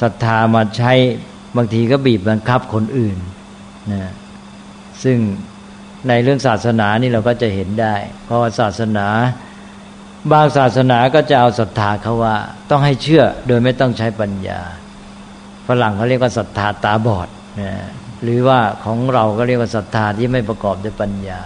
[0.00, 0.92] ศรัทธามาใช้
[1.56, 3.16] บางทีก็บีบบังคับคนอื่น
[3.92, 4.12] นะ
[5.02, 5.18] ซึ่ง
[6.08, 7.94] ในเรื่องศาสนานี่เราก็จะเห็นได้
[8.24, 9.06] เพราะว่าศาสนา
[10.32, 12.36] บางศาสนาก็จะเอาศรัทธาเขาว่า
[12.70, 14.60] ต้องให้เชื่อโดยไม่ต้องใช้ปัญญา
[15.66, 17.28] ฝรั่งเขาเรียกว่าศรัทธาตาบอด
[17.60, 17.72] นะ
[18.22, 21.40] หรือว่าของเราก็เรียกว่าศรัทธาที่ไม่ประกอบด้วยปัญญา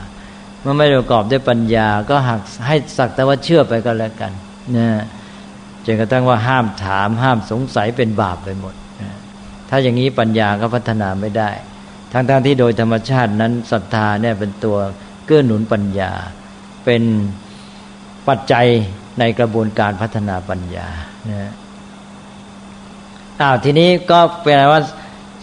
[0.60, 4.32] เมื่อไม่ประกอบด้วยปัญญา ก็หักให้สักแต่ว่าเชื่อไปก็แล้วกัน
[4.76, 4.88] นะ
[5.84, 9.10] จนกระทั่งว่าห้ามถาม ห้ามสงสัยเป็นบาปไปหมดนะ
[9.68, 11.50] ถ้าอย่างนี้ปัญญาก็พัฒนาไม่ได้
[12.12, 14.78] ทั้งๆทที่โดยธรรมชาตินั้นศรัทธาเนี่ยเป็นตัว
[15.26, 16.12] เกื้อหนุนปัญญา
[16.84, 17.02] เป็น
[18.28, 18.66] ปัจจัย
[19.18, 20.88] ในกระบวนการพัฒนาปัญญา
[21.30, 21.52] นะ
[23.40, 24.80] อ้าวทีนี้ก็แปลว่า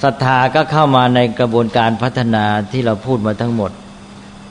[0.04, 3.72] ศรัทธาก็เข้ามาในกระบวนการพัฒนาที่เราพูดมาทั้งหมด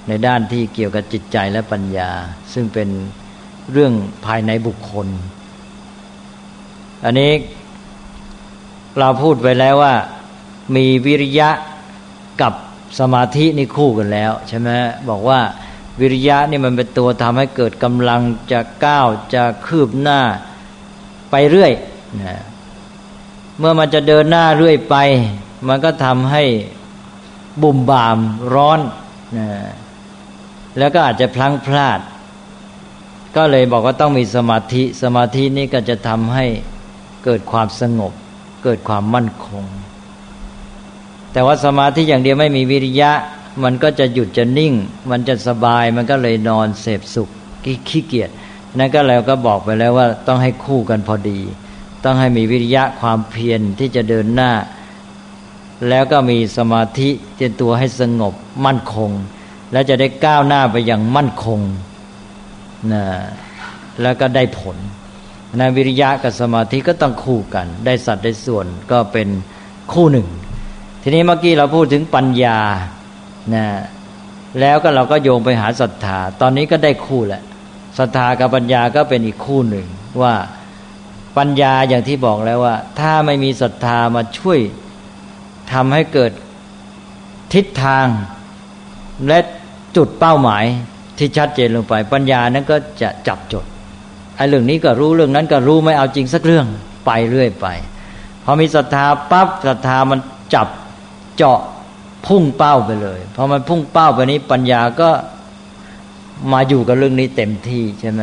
[0.08, 2.10] ในด้านที่เกี่ยวกับจิตใจและปัญญา
[2.52, 2.88] ซึ่งเป็น
[3.72, 3.92] เรื่อง
[4.26, 5.08] ภายในบุคคล
[7.04, 7.32] อันนี้
[8.98, 9.94] เราพูดไปแล้วว่า
[10.76, 11.50] มีวิริยะ
[12.42, 12.52] กับ
[12.98, 14.68] สมาธินี่คู่กันแล้ว ใช่ไหม
[15.10, 15.40] บอกว่า
[16.00, 20.20] วิริยะนี่มันเป็นตัวทำให้เกิดกำลังจะก้าวจะคืบหน้า
[21.30, 21.72] ไปเรื่อย
[22.22, 22.42] นะ
[23.58, 24.96] เมื่อมันจะเดินหน้าเรื่อยไป
[25.68, 26.44] มันก็ทำให้
[27.62, 28.18] บุ่มบาม
[28.54, 28.80] ร้อน
[29.38, 29.48] นะ
[30.78, 32.00] แล้วก็อาจจะพลั้งพลาด
[33.38, 36.46] ก็เลยบอกว่าต้องมีสมาธิ สมาธินี้ก็จะทำให้
[37.24, 38.12] เกิดความสงบ
[38.64, 39.64] เกิดความมั่นคง
[41.32, 43.12] แต่ว่าสมาธิอย่างเดียวไม่มีวิริยะ
[43.64, 44.74] มันก็จะหยุดจะนิ่ง
[45.10, 47.28] มันจะสบายมันก็เลยนอนเสพสุข
[47.88, 48.30] ขี้เกียจ
[48.78, 51.40] นั่นก็แล้วก็บอกไปแล้วว่าต้องให้คู่กันพอดี
[52.04, 54.52] ต้องให้มีวิริยะความเพียรที่จะเดินหน้า
[55.88, 58.34] แล้วก็มีสมาธิเจนตัวให้สงบ
[58.66, 59.10] มั่นคง
[59.72, 61.60] แล้วจะได้ก้าวหน้าไปอย่างมั่นคง
[62.92, 63.04] นะ
[64.02, 64.76] แล้วก็ได้ผล
[65.60, 69.28] นะวิริยะกับสมาธิก็ต้องคู่กัน ได้สัตว์ได้ส่วนก็เป็น
[69.92, 70.28] คู่หนึ่ง
[71.02, 72.58] ทีนี้เมื่อกี้เราพูดถึงปัญญา
[73.54, 73.66] นะ
[74.60, 77.42] แล้วก็เราก็โยงไปหาศรัทธา ตอนนี้ก็ได้คู่แหละ
[77.98, 79.86] ศรัทธากับปัญญาก็เป็นอีกคู่หนึ่ง
[80.22, 80.34] ว่า
[81.38, 84.58] ปัญญาอย่างที่บอกแล้วว่า ถ้าไม่มีศรัทธามาช่วย
[85.72, 86.32] ทำให้เกิด
[87.54, 88.06] ทิศทาง
[89.28, 89.38] และ
[89.96, 90.64] จุดเป้าหมาย
[91.18, 93.64] ที่ชัดเจนลงไป ปัญญานั้นก็จะจับจด
[94.36, 96.66] ไอ้เรื่องนี้ก็รู้เรื่องนั้นก็รู้ไม่เอาจริงสักเรื่อง
[97.06, 97.66] ไปเรื่อยไป
[98.44, 100.20] พอมีศรัทธาปั๊บศรัทธามัน
[100.54, 100.68] จับ
[101.36, 101.60] เจาะ
[102.26, 105.10] พุ่งเป้าไปเลยพอมันพุ่งเป้าไปนี้ปัญญาก็
[106.52, 108.22] มาอยู่กับเรื่องนี้เต็มที่ใช่ไหม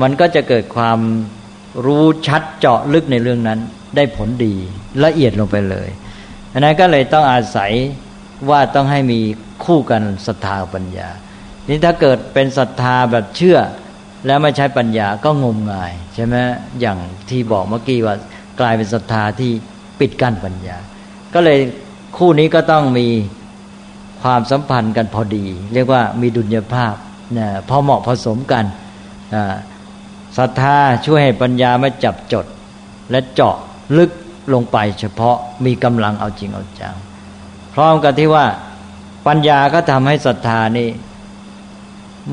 [0.00, 0.98] มันก็จะเกิดความ
[1.86, 3.58] รู้ชัดเจาะลึกในเรื่องนั้น
[3.96, 4.54] ได้ผลดี
[5.04, 5.88] ละเอียดลงไปเลย
[6.52, 7.72] อันนั้นก็เลยต้องอาศัย
[8.50, 9.20] ว่าต้องให้มี
[9.64, 11.08] คู่กันศรัทธาปัญญา
[11.68, 13.58] นี่ถ้าเกิดเป็นศรัทธาแบบเชื่อ
[14.26, 16.36] แล้วไม่ใช้ปัญญาก็งมงายใช่ไหม
[16.80, 16.98] อย่าง
[17.30, 18.14] ที่บอกเมื่อกี้ว่า
[18.60, 19.50] กลายเป็นศรัทธาที่
[20.00, 20.76] ปิดกั้นปัญญา
[21.34, 21.58] ก็เลย
[22.16, 23.08] คู่นี้ก็ต้องมี
[24.22, 26.94] ความสัมพันธ์กันพอดี เรียกว่ามีดุลยภาพ
[27.38, 28.64] นะพอเหมาะผสมกัน
[30.38, 32.46] ศรัทธาช่วยให้ปัญญาไม่จับจด
[33.10, 33.56] และเจาะ
[33.98, 34.10] ลึก
[34.52, 36.94] ลงไปเฉพาะมีกำลังเอาจริงเอาจัง
[37.74, 38.46] พร้อมกันที่ว่า
[39.26, 40.88] ปัญญาก็ทำให้ศรัทธานี่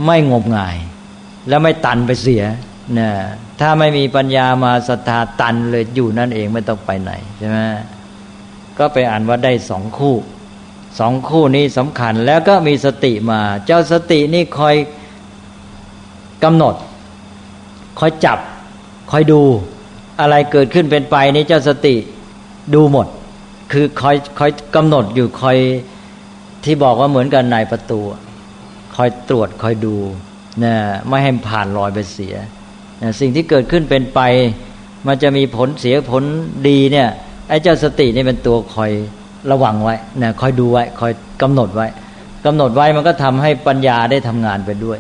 [0.06, 0.78] ไม่งมงาย
[1.48, 2.44] และไม่ตันไปเสีย
[2.98, 3.10] นะ
[3.60, 7.58] ถ้าไม่มีปัญญามาศรัทธาตันเลยอยู่นั่นเองไม่ต้องไปไหนใช่ไหม
[8.78, 10.16] ก็ไปอ่านว่าได้สองคู่
[11.00, 14.76] สองคู่นี้สำคัญแล้วก็มีสติมา เจ้าสตินี่คอย
[16.44, 16.76] กำหนด
[18.00, 18.40] คอยจับ
[19.12, 19.42] คอยดู
[20.22, 21.96] อะไรเกิดขึ้นเป็นไปนี่เจ้าสติ
[22.74, 23.08] ดูหมด
[23.72, 25.58] คือคอยคอยกำหนดอยู่คอย
[26.64, 28.00] ที่บอกว่าเหมือนกันนายประตู
[28.96, 29.96] คอยตรวจคอยดู
[30.64, 30.74] นะ
[31.08, 32.36] ไม่ให้ผ่านลอยไปเสีย
[33.02, 34.20] นะสิ่งที่เกิดขึ้นเป็นไป
[35.08, 36.24] มันจะมีผลเสียผล
[36.68, 37.08] ดีเนี่ย
[37.50, 38.92] ไอ้เจ้าสตินี่เป็นตัวคอย
[39.52, 41.88] ระวังไว้นะคอยดูไว้คอยกำหนดไว้
[42.46, 45.00] กำหนดไว้มันก็ทำให้ปัญญาได้ทำงานไปด้วย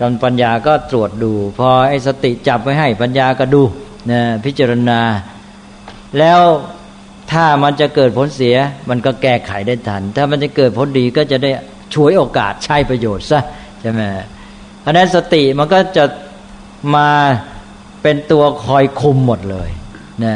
[0.00, 3.62] การปัญญาก็ตรวจดู พอไอ้สติจับไว้ให้ปัญญาก็ดู
[4.10, 5.00] นะพิจารณา
[6.18, 6.40] แล้ว
[7.32, 8.56] ถ้ามันจะเกิดผลเสีย
[8.88, 11.50] มันก็แก้ไขได้ทัน ถ้ามันจะเกิดผลดีก็จะได้
[11.94, 13.40] ช่วยโอกาสใช้ประโยชน์ซะ
[13.80, 14.02] ใช่ไหม
[14.80, 16.04] เพราะนั้นสติมันก็จะ
[16.96, 17.08] มา
[18.02, 19.70] เป็นตัวคอยคุมหมดเลย
[20.24, 20.34] นะ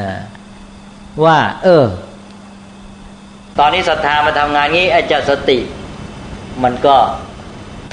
[1.24, 1.84] ว่า เออ
[3.58, 5.58] ตอนนี้ศรัทธามาทำงานงี้ไอ้เจ้าสติ
[6.62, 6.96] มันก็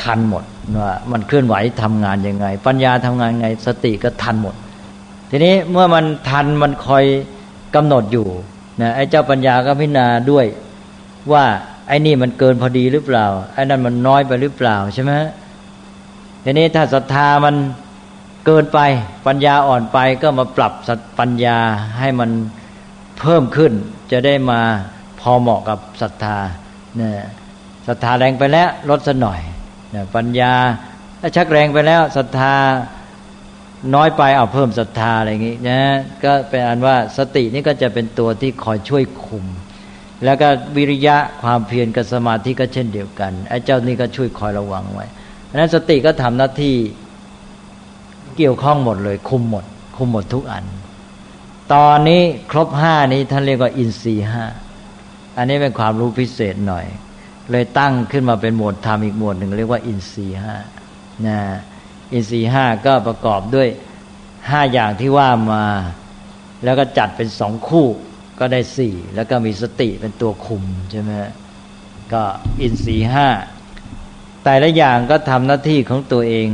[0.02, 0.44] ทันหมด
[0.82, 4.56] ว่ามันเคลื่อนไหวทำงานยังไง ปัญญาทำงานไง สติก็ทันหมด
[5.30, 7.04] ทีนี้เมื่อมันทันมันคอย
[7.76, 8.28] กำหนดอยู่
[8.82, 10.46] นะไอ้เจ้าปัญญาก็พิจารณาด้วย
[11.32, 11.46] ว่า
[11.90, 15.14] ไอ้นี่มันเกินพอดีหรือเปล่าไอ้นั่นมันน้อยไปหรือเปล่าใช่ไหม
[16.44, 17.56] ทีนี้ถ้าศรัทธามัน
[18.46, 18.80] เกินไป
[19.28, 20.74] ปัญญาอ่อนไปก็มาปรับ
[21.20, 21.58] ปัญญา
[22.00, 22.30] ให้มัน
[23.20, 23.74] เพิ่มขึ้น
[24.12, 24.62] จะได้มา
[25.20, 26.38] พอเหมาะกับศรัทธา
[26.98, 27.26] เนี่ย
[27.88, 29.42] ศรัทธาแรงไปแล้วลดสัหน่อย
[29.92, 30.54] เนะปัญญา
[31.20, 32.54] ถ้าชักแรงไปแล้วศรัทธา
[33.96, 35.82] น้อยไปเอาเพิ่มศรัทธาอะไรอย่างนี้นะ
[36.24, 39.46] ก็เป็นอันว่าสตินี่ก็จะเป็นตัวที่คอยช่วยคุม
[40.24, 45.06] แล้วก็วิริยะความเพียรกับสมาธิก็เช่นเดียวกันไอ้เจ้านี่ก็ช่วยคอยระวังไว้
[45.46, 46.76] เพราะนั้นสติก็ทำหน้าที่
[48.38, 49.66] เกี่ยวข้องหมดเลย คุมหมด
[49.98, 50.66] คุมหมดทุกอัน
[51.74, 54.46] ตอนนี้ครบห้านี้ท่านเรียกว่าอินทรีห้า
[55.38, 56.86] อันนี้เป็นความรู้พิเศษหน่อย
[57.52, 60.56] เลยตั้งขึ้นมาเป็นหมวดธรรมอีกหมวดหนึ่งเรียกว่าอินทรีห้า
[61.28, 61.40] นะ
[62.14, 63.68] อินทรีห้าก็ประกอบด้วย
[64.50, 65.66] ห้าอย่างที่ว่ามา
[66.64, 67.88] แล้วก็จัดเป็นสองคู่
[68.40, 71.12] ก็ได้สี่แล้วก็มีสติเป็นตัวคุมใช่ไหม
[72.14, 72.24] ก็
[72.62, 73.28] อินทรีห้า
[74.44, 76.50] แต่ละอย่างก็ทำหน้าที่ของตัวเอง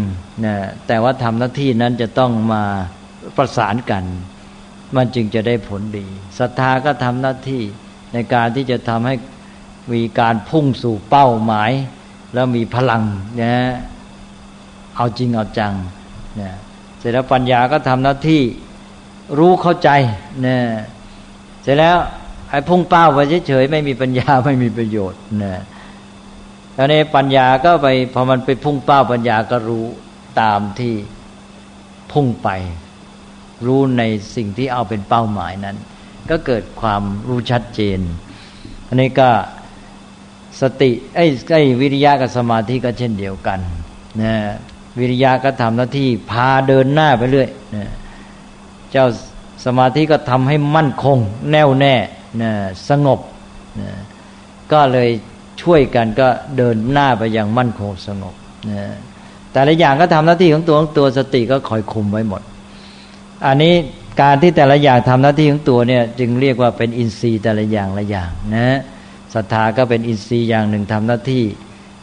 [0.45, 0.55] นะ
[0.87, 2.63] แต่ว่าทำหน้าที่นั้นจะต้องมา
[3.37, 4.03] ประสานกัน
[4.95, 6.07] มันจึงจะได้ผลดี
[6.39, 7.61] ศรัทธาก็ทำหน้าที่
[8.13, 9.15] ในการที่จะทำให้
[9.93, 11.71] มีการพุ่งสู่เป้าหมาย
[12.33, 13.03] แล้วมีพลัง
[13.41, 13.55] นะ
[14.95, 15.73] เอาจริงเอาจัง
[16.41, 16.51] นะ
[16.99, 18.41] เสร็จแล้วปัญญาก็ทำหน้าที่
[19.37, 19.89] รู้เข้าใจ
[20.45, 20.57] นะ
[21.65, 21.97] เสร็จแล้ว
[22.49, 25.63] ไอ้พุ่งเป้าไปเฉยๆไม่มีปัญญาไม่มีประโยชน์นะ
[26.75, 29.85] แล้วในปัญญาก็ไปพอมันไปพุ่งเป้าปัญญาก็รู้
[30.41, 30.93] ตามที่
[32.11, 32.49] พุ่งไป
[33.65, 34.03] รู้ใน
[34.35, 35.77] สิ่งที่เอาเป็นเป้าหมายนั้น
[36.29, 37.99] ก็เกิดความรู้ชัดเจน
[38.87, 39.29] อันนี้ก็
[40.61, 43.59] สติไอ้ไอ้วิริยะกับสมาธิก็เช่นเดียวกัน
[44.21, 44.33] นะ
[44.99, 47.91] วิริยะก็ทำหน้าที่พาเดินหน้าไปเรื่อยนะ
[48.91, 49.05] เจ้า
[49.65, 51.17] สมาธิก็ทำให้มั่นคง
[51.51, 51.95] แน่วแน่
[52.41, 52.51] นะ
[52.89, 53.19] สงบ
[53.81, 53.89] นะ
[54.71, 55.09] ก็เลย
[55.61, 58.35] ช่วยกันก็เดินหน้าไปอย่างมั่นคงสงบ
[58.69, 58.83] นะ
[59.53, 62.41] แต่ละอย่างก็ทำหน้าที่ของตัวของตัวสติก็คอยคุมไว้หมด
[63.45, 63.73] อันนี้
[64.21, 68.77] การที่แต่ละอย่างทำหน้าที่ของตัวเนี่ยจึงเรียกว่าเป็นอินทรีย์แต่ละอย่างละอย่างนะ
[69.33, 71.43] ศรัทธาก็เป็นอินทรีย์อย่างหนึ่งทำหน้าที่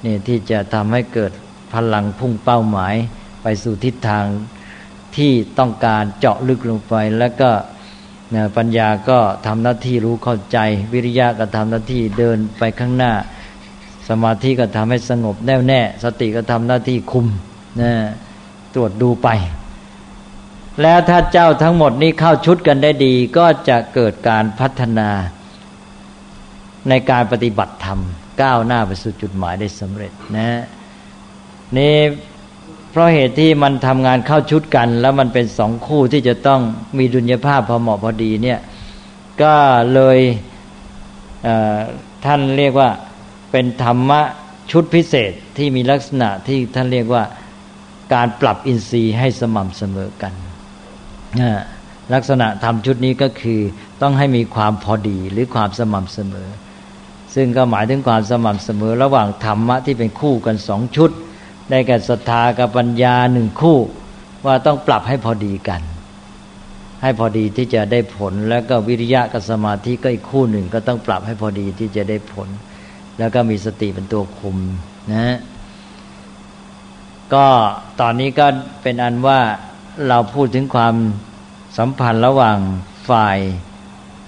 [0.04, 1.32] นี่ที่จะทำให้เกิด
[1.72, 2.94] พลังพุ่งเป้าหมาย
[3.42, 4.24] ไปสู่ทิศทาง
[5.16, 7.50] ที่ต้องการเจาะลึกลงไป แล้วก็
[8.56, 10.58] ปัญญาก็ทำหน้าที่รู้เข้าใจ
[10.92, 13.12] วิริยะก็ทำหน้าที่เดินไปข้างหน้า
[14.08, 17.26] สมาธิก็ทำให้สงบแน่วแน่ สติก็ทำหน้าที่คุม
[17.80, 17.92] นะ
[18.74, 19.28] ตรวจดูไป
[20.82, 25.10] แล้วถ้าเจ้าทั้งหมดนี้เข้าชุดกันได้ดี ก็จะเกิดการพัฒนา
[26.88, 28.00] ในการปฏิบัติธรรม
[28.42, 30.60] ก้าวหน้าไปสู่จุดหมายได้สำเร็จนะ
[31.76, 31.96] นี่
[32.93, 36.61] เพราะเหตุที่มันทำงานเข้าชุดกัน แล้วมันเป็นสองคู่ที่จะต้อง
[36.99, 38.59] มีดุลยภาพพอเหมาะพอดีเนี่ย
[39.43, 39.55] ก็
[39.95, 40.18] เลย
[42.24, 42.90] ท่านเรียกว่า
[43.51, 44.20] เป็นธรรมะ
[44.70, 47.22] ชุดพิเศษที่มีลักษณะที่ท่านเรียกว่า
[48.14, 50.32] การปรับอินทรีย์ให้สม่ำเสมอกัน
[52.14, 53.61] ลักษณะทำชุดนี้ก็คือ
[54.03, 56.49] ต้องให้มีความพอดีหรือความสม่ำเสมอ
[57.34, 61.11] ซึ่งก็หมายถึงความสม่ำเสมอ ระหว่างธรรมะที่เป็นคู่กันสองชุด
[61.73, 63.79] ได้แก่ศรัทธากับปัญญาหนึ่งคู่
[64.47, 65.83] ว่าต้องปรับให้พอดีกัน
[67.03, 72.49] ให้พอดีที่จะได้ผล แล้วก็วิริยะกับสมาธิก็อีกคู่หนึ่งก็ต้องปรับให้พอดีที่จะได้ผล
[73.18, 74.57] แล้วก็มีสติเป็นตัวคุม
[75.12, 75.37] นะ
[77.35, 77.47] ก็
[78.01, 78.47] ตอนนี้ก็
[78.83, 79.41] เป็นอันว่า
[80.09, 80.95] เราพูดถึงความ
[81.79, 82.59] สัมพันธ์ระหว่าง
[83.11, 83.39] ฝ่าย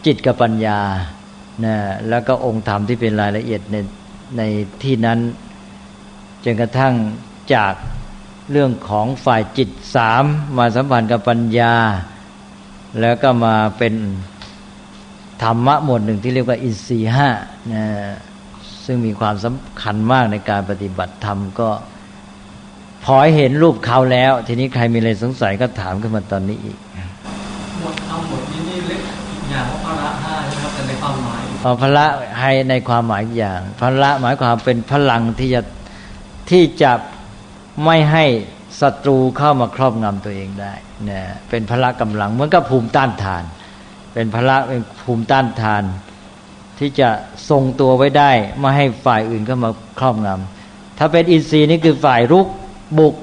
[0.06, 0.80] จิตกับปัญญา
[1.64, 1.76] นะ
[2.08, 3.76] แล้วก็องค์ธรรมที่เป็นรายละเอียดใน
[4.36, 4.42] ใน
[4.82, 5.18] ที่นั้น
[6.44, 6.94] จนกระทั่ง
[7.52, 7.74] จาก
[8.50, 10.24] เรื่องของฝ่ายจิตสาม
[10.56, 11.74] มาสัมพันธ์กับปัญญา
[13.00, 13.94] แล้วก็มาเป็น
[15.42, 17.28] ธรรมะหมวดหนึ่งที่เรียกว่าอินทรีห้า
[17.72, 17.84] นะ
[18.84, 21.70] ซึ่งมีความสำคัญมากในการปฏิบัติธรรมก็
[23.04, 26.78] พอเห็นรูปเขาแล้ว ทีนี้ใครมีอะไรสงสัยก็ถามขึ้นมาตอนนี้อีก
[27.80, 29.00] หมดเอาหมดนี้นี่เล็ก
[29.50, 31.42] อย่างว่าพระห้าใช่ไหมครับแต่ในความหมาย
[31.80, 32.06] พระ
[32.40, 35.60] ให้ในความหมายอย่างพระหมายความเป็นพลังที่จะ
[36.50, 36.92] ที่จะ
[37.84, 38.24] ไม่ให้
[38.80, 40.72] ศัตรูเข้ามาครอบงำตัวเองได้
[41.10, 43.44] นะเป็นพละกำลังเหมือนกับภูมิต้านทาน
[44.14, 45.82] เป็นพละเป็นภูมิต้านทาน
[46.78, 47.08] ที่จะ
[47.50, 49.70] ทรงตัวไว้ได้ ไม่ให้ฝ่ายอื่นเข้ามา
[50.00, 52.46] ครอบงำถ้าเป็นอินทรีย์นี่คือฝ่ายรุก
[52.98, 53.14] บุก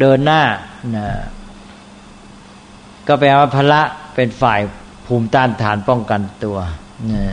[0.00, 0.42] เดินหน้า
[0.96, 1.06] นะ
[3.08, 3.82] ก็แปลว่าพละ
[4.14, 4.60] เป็นฝ่าย
[5.06, 6.58] ภูมิต้านทานป้องกันตัว
[7.12, 7.24] นะ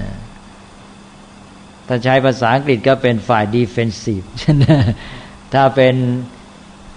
[1.87, 4.23] ถ้าใช้ภาษาอังกฤษก็เป็นฝ่าย defensive
[5.53, 5.95] ถ้าเป็น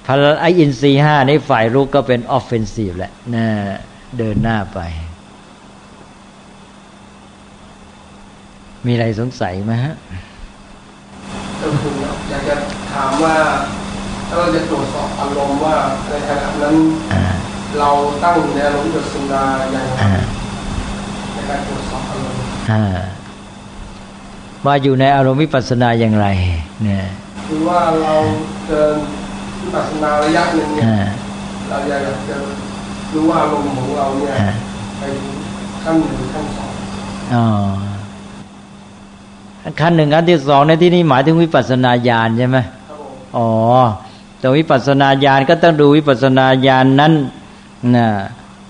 [0.07, 3.46] พออินทรีย์ห้านี่ฝ่ายรุกก็เป็น offensive แหละนะ
[4.18, 4.80] เดินหน้าไป
[8.86, 9.94] มีอะไรสงสัยไหมฮะ
[11.61, 11.92] ก็คือ
[12.28, 12.55] อยากจะ
[12.92, 13.36] ถามว่า
[14.28, 15.76] ถ้าเราจะตรวจสอบอารมณ์ว่า
[16.09, 16.76] ในขณะนั้น
[17.78, 17.90] เรา
[18.22, 19.78] ตั้งในอารมณ์จดสุนาอย่างไร
[21.32, 22.40] ในการตรวจสอบอารมณ์
[24.66, 26.26] ว่าอยู่ในอารมณ์วิปัสสนาอย่างไร
[26.82, 27.05] เนี่ย
[27.57, 28.14] คือว่าเรา
[28.66, 28.94] เดิน
[29.61, 30.86] วิปัสสนาระยะหนึ่งเนี่ย
[31.68, 32.36] เราอยากจะ
[33.12, 34.34] รู้ว่าลมของเราเนี่ย
[34.98, 35.02] ไป
[35.82, 36.70] ขั้นหนึ่งขั้นสอง
[37.34, 37.46] อ๋อ
[39.80, 42.59] ขั้นหนึ่งขั้นที่สองในที่นี้หมายถึงวิปัสสนาญาณใช่ไหม
[43.36, 43.50] อ๋อ
[44.38, 47.12] แต่วิปัสสนาญาณก็ต้องดูวิปัสสนาญาณนนั้น
[47.96, 48.09] นะ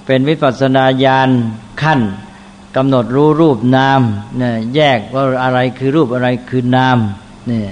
[0.06, 1.28] เป็นวิปัสสนาญาณ
[1.82, 2.00] ขั้น
[2.76, 4.00] กำหนดรู้รูปนาม
[4.38, 6.98] เนี่ยแยกว่าอะไรคือรูปอะไรคือนาม
[7.48, 7.70] เนี่ย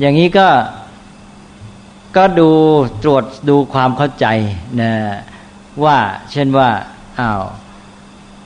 [0.00, 0.48] อย่างนี้ก็
[2.16, 2.50] ก็ดู
[3.02, 4.26] ตรวจดูความเข้าใจ
[4.80, 4.92] นะ
[5.84, 5.98] ว่า
[6.30, 6.70] เช่นว่า
[7.18, 7.42] อ้าว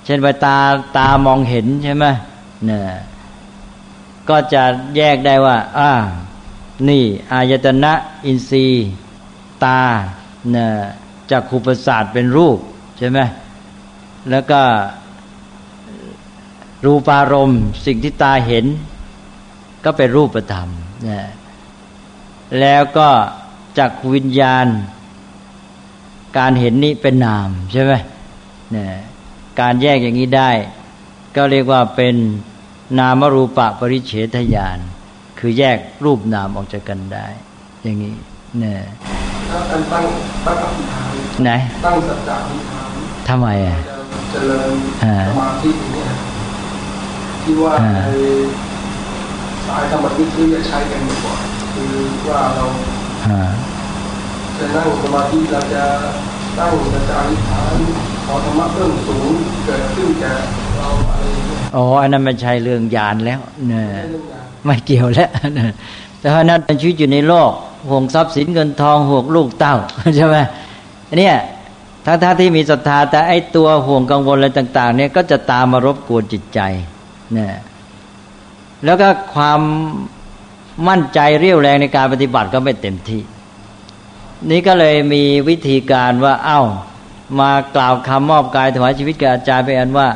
[0.05, 0.59] เช่นว่าตา
[0.97, 2.05] ตามองเห็นใช่ไหม
[2.67, 2.83] เนี่ย
[4.29, 4.63] ก็จะ
[4.97, 5.91] แยกได้ว่าอ่า
[6.89, 7.93] นี่ อายตนะ
[8.27, 8.89] อินทรีย์
[9.65, 9.81] ตา
[10.51, 10.71] เนี่ย
[11.31, 12.59] จากขูประสาทเป็นรูป
[12.99, 13.19] ใช่ไหม
[14.31, 14.61] แล้วก็
[16.85, 18.67] รูปารมณ์สิ่งที่ตาเห็น
[19.85, 20.69] ก็เป็นรูปธรรม
[21.07, 21.21] นะ
[22.61, 23.09] แล้วก็
[23.79, 24.67] จากวิญญาณ
[26.39, 27.93] การเห็นนี้เป็นนามใช่ไหม
[28.77, 28.87] นะ
[29.61, 30.51] การแยกอย่างนี้ได้
[31.37, 32.15] ก็เรียกว่าเป็น
[32.99, 34.79] นามรูปะปริเฉทญาณ
[35.39, 37.27] คือแยกรูปนามออกจากกันได้
[37.83, 38.15] อย่างนี้
[38.59, 38.81] เนี่ย
[39.71, 40.05] ตั้งตั้ง
[40.47, 41.13] ตั้งอธิษฐาน
[41.45, 41.51] ไหน
[41.85, 42.91] ตั้งสัจจะอธิษฐาน
[43.29, 43.77] ทำไมอะ
[44.33, 44.71] เจริญ
[45.29, 46.11] สมาธิเนี่ย
[47.43, 48.11] ที่ว่าใน
[49.69, 51.41] สายธรรมวิธีจะใช้กันบ่อย
[51.75, 51.93] คือ
[52.29, 52.65] ว่าเรา
[54.59, 55.85] จะนั่งสมาธิเราจะ
[56.59, 57.75] ตั้งสัจจะอธิษฐาน
[58.27, 59.31] ขอธรรมะเพิ่มสูง
[59.65, 60.33] เกิดขึ้นแก่
[60.77, 61.25] เราอะไร
[61.77, 63.87] อ๋ออันนั้นไม่ใช่เรื่องญาณแล้วเนี่ย
[64.65, 65.31] ไม่เกี่ยวแล้ว
[66.21, 67.51] แต่เพราะนั้นชีวิตอยู่ในโลก
[67.91, 69.75] ห่วงทรัพย์สินเงินทองห่วงลูกเต้า
[70.17, 70.37] ใช่ไหม
[71.19, 71.37] เนี่ย
[72.05, 76.61] ถ้าถ้าที่มีศรัทธาแต่ไอตัวห่วงกังวลอะไรต่าง ๆ เนี่ยก็จะตามมารบกวนจิตใจ
[77.35, 77.53] เนี่ย
[78.85, 79.61] แล้วก็ความ
[80.89, 83.23] มั่นใจเรี่ยวแรงในการปฏิบัติก็ไม่เต็มที่
[84.51, 86.63] นี่ก็เลยมีวิธีการว่า เอา้า
[87.41, 90.09] มากล่าวคำมอบกายถวายชีวิตแก่อาจารย์ไปอันว่า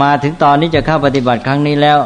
[0.00, 1.98] มาถึงตอนนี้จะเข้าปฏิบัติครั้งนี้แล้ว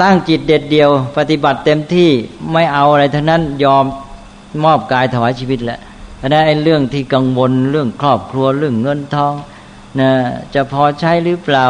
[0.00, 2.10] ตั้งจิตเด็ดเดียว ปฏิบัติเต็มที่
[2.52, 3.84] ไม่เอาอะไรทั้งนั้นยอม
[4.64, 5.80] มอบกายถวายชีวิตแหล้ว
[6.28, 9.34] นะไอ้เรื่องที่กังวลเรื่องครอบครัวเรื่องเงินทอง
[10.00, 10.10] นะ
[10.54, 11.64] จะพอใช้หรือเปล่า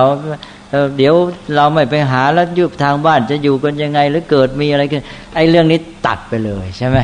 [0.97, 1.15] เดี๋ยว
[1.57, 5.03] เราไม่ไปหาแล้วยุบทางบ้านจะอยู่กันยังไง หรือเกิดมีอะไรขึ้น
[5.35, 6.99] ไอ้เรื่องนี้ตัดไปเลยใช่ไหม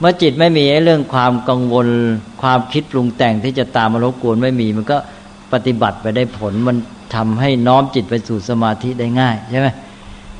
[0.00, 1.88] เมื่อจิตไม่มีไอ้เรื่องความกังวล
[2.42, 4.96] ความคิดปรุงแต่งที่จะตามมารบกวนไม่มี มันก็
[5.52, 6.76] ปฏิบัติไปได้ผลมัน
[7.14, 9.68] ทำให้น้อมจิตไปสู่สมาธิได้ง่ายใช่ไหม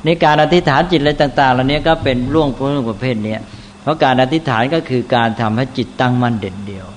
[0.05, 3.35] ในการอธิษฐานจิตอะไรต่างๆเหล่านี้ก็เป็นร่วงพวกประเภทนี้
[3.81, 6.87] เพราะการอธิษฐานก็คือการทำให้จิตตั้งมั่นเด่นเดียว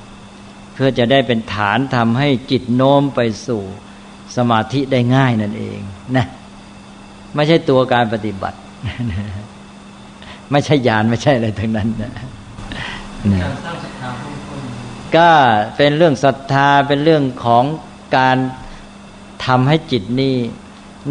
[0.75, 3.63] เพื่อจะได้เป็นฐานทำให้จิตโน้มไปสู่
[4.37, 5.79] สมาธิได้ง่ายนั่นเอง
[6.17, 6.27] นะ
[7.35, 8.59] ไม่ใช่ตัวการปฏิบัติ
[10.51, 12.13] ไม่ใช่ญาณไม่ใช่อะไรทั้งนั้นนะ
[15.17, 15.29] ก็
[15.77, 17.65] เป็นเรื่องศรัทธาเป็นเรื่องของ
[18.17, 18.37] การ
[19.47, 20.35] ทำให้จิตนี่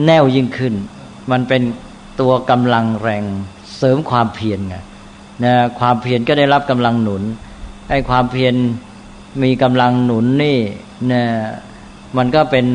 [0.06, 0.74] แน่วยิ่งขึ้น
[1.32, 1.62] มันเป็น
[2.20, 3.24] ตัวกำลังแรง
[3.78, 4.76] เสริมความเพียรไง
[5.44, 7.24] นะความเพียรก็ได้รับกำลังหนุน
[7.90, 8.54] ไอ้ความเพียร
[9.44, 10.58] มีกำลังหนุนนี่
[11.12, 11.24] นะ
[12.18, 12.66] มันก็เป็น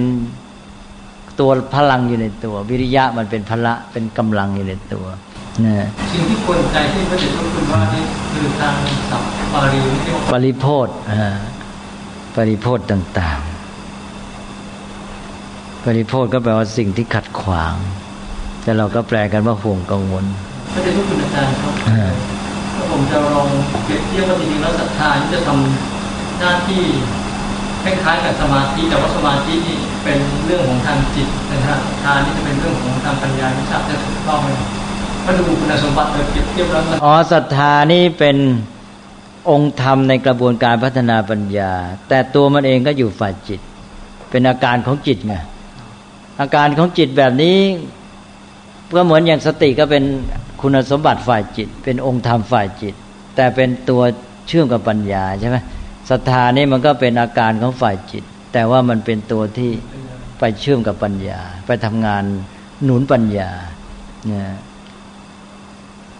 [1.40, 5.06] ตัวพลังอยู่ในตัว วิริยะมันเป็นพละเป็นกำลังอยู่ในตัว
[5.64, 8.76] นะสิ่งที่ควรใจที่พระเดชพระคุณว่านี่คือทาง
[9.10, 9.22] สัพ
[9.52, 9.80] ปาริ
[10.30, 10.88] ปริโพธ
[12.36, 13.40] ปริโพธต่าง
[15.06, 17.74] ๆ ปริโพธก็แปลว่าสิ่งที่ขัดขวาง
[18.62, 20.24] แต่เราก็แปลกันว่าห่วงกังวล
[20.72, 21.74] พระเดชพระคุณอาจารย์ครับ
[22.90, 23.48] ผมจะลอง
[23.84, 26.82] เปรียบเทียบว่าจริงๆแล้วศรัทธาที่จะทำหน้าที่
[27.17, 27.17] ค
[28.04, 34.48] ล้ายๆกับสมาธิแต่ว่าสมาธินี่เป็นเรื่องของทางจิตนะฮะทานนี่จะเป็นเรื่องของทางปัญญาที่ทราบจะถูกต้องไหม
[35.24, 38.36] ถ้าดูคุณสมบัติเปรียบเทียบแล้วอ๋อศรัทธานี่เป็น
[39.50, 41.72] องค์ธรรมในกระบวนการพัฒนาปัญญา
[42.08, 43.60] แต่ตัวมันเองก็อยู่ฝ่ายจิต
[44.30, 45.34] เป็นอาการของจิตไง
[46.40, 47.58] อาการของจิตแบบนี้
[48.96, 50.04] ก็เหมือนอย่างสติก็เป็น
[50.60, 52.94] คุณสมบัติฝ่ายจิต เป็นองค์ธรรมฝ่ายจิต
[53.36, 54.02] แต่เป็นตัว
[54.48, 55.56] เชื่อมกับปัญญาใช่ไหม
[56.10, 59.70] ศรัทธานี่มันก็เป็นอาการของฝ่ายจิต แต่ว่ามันเป็นตัวที่
[60.38, 62.24] ไปเชื่อมกับปัญญา ไปทำงาน
[62.84, 63.50] หนุนปัญญา
[64.26, 64.50] เนี่ย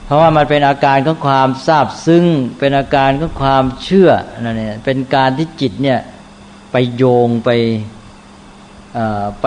[0.04, 2.24] เพราะว่ามันเป็นอาการของความทราบซึ้ง
[2.58, 4.10] เป็นอาการของความเชื่อ
[4.40, 5.98] นั่นเนี่ยเป็นการที่จิตเนี่ย
[6.72, 7.50] ไปโยงไป
[9.42, 9.46] ไป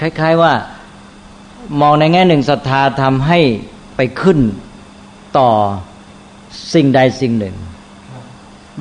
[0.00, 0.52] คล้าย ๆว่า
[1.80, 3.40] มองในแง่หนึ่งศรัทธาทำให้
[3.96, 4.38] ไปขึ้น
[5.38, 5.50] ต่อ
[6.74, 7.56] สิ่งใดสิ่งหนึ่ง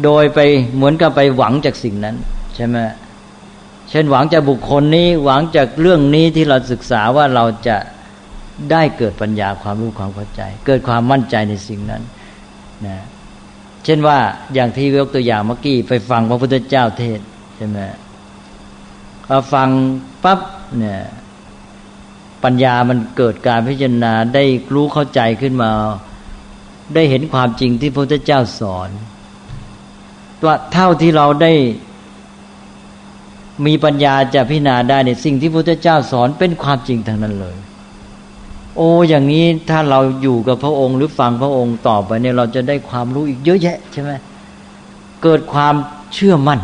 [0.03, 0.39] โดยไป
[0.75, 2.15] เหมือนกับไปหวังจากสิ่งนั้น
[2.55, 2.77] ใช่ไหม
[3.89, 7.77] เช่นหวังจากบุคคลนี้หวังจากเรื่องนี้ที่เราศึกษาว่าเราจะ
[8.71, 12.01] ได้เกิดปัญญาความรู้ความเข้าใจ เกิดความมั่นใจในสิ่งนั้น
[12.87, 12.97] นะ
[13.85, 14.17] เช่นว่า
[14.53, 17.19] อย่างที่ยกตัวอย่างเมื่อกี้ไปฟังพระพุทธเจ้าเทศ
[17.55, 17.79] ใช่ไหม
[19.27, 19.69] พอฟัง
[20.23, 20.39] ปั๊บ
[20.77, 21.01] เนี่ย
[22.43, 25.71] ปัญญามันเกิดการพิจารณาได้รู้เข้าใจขึ้นมา
[26.95, 28.89] ได้เห็นความจริงที่พระพุทธเจ้าสอน
[30.45, 31.53] ว่าเท่าที่เราได้
[33.65, 37.57] มีปัญญาจะพิจารณาได้ในสิ่งที่พระพุทธเจ้าสอนเป็นความจริงทั้งนั้นเลย
[38.77, 44.11] โอ้อย่างนี้ถ้าเราอยู่กับพระองค์ หรือฟังพระองค์ต่อไปเนี่ยเราจะได้ความรู้อีกเยอะแยะใช่ไหม
[45.23, 45.75] เกิดความ
[46.13, 46.59] เชื่อมั่น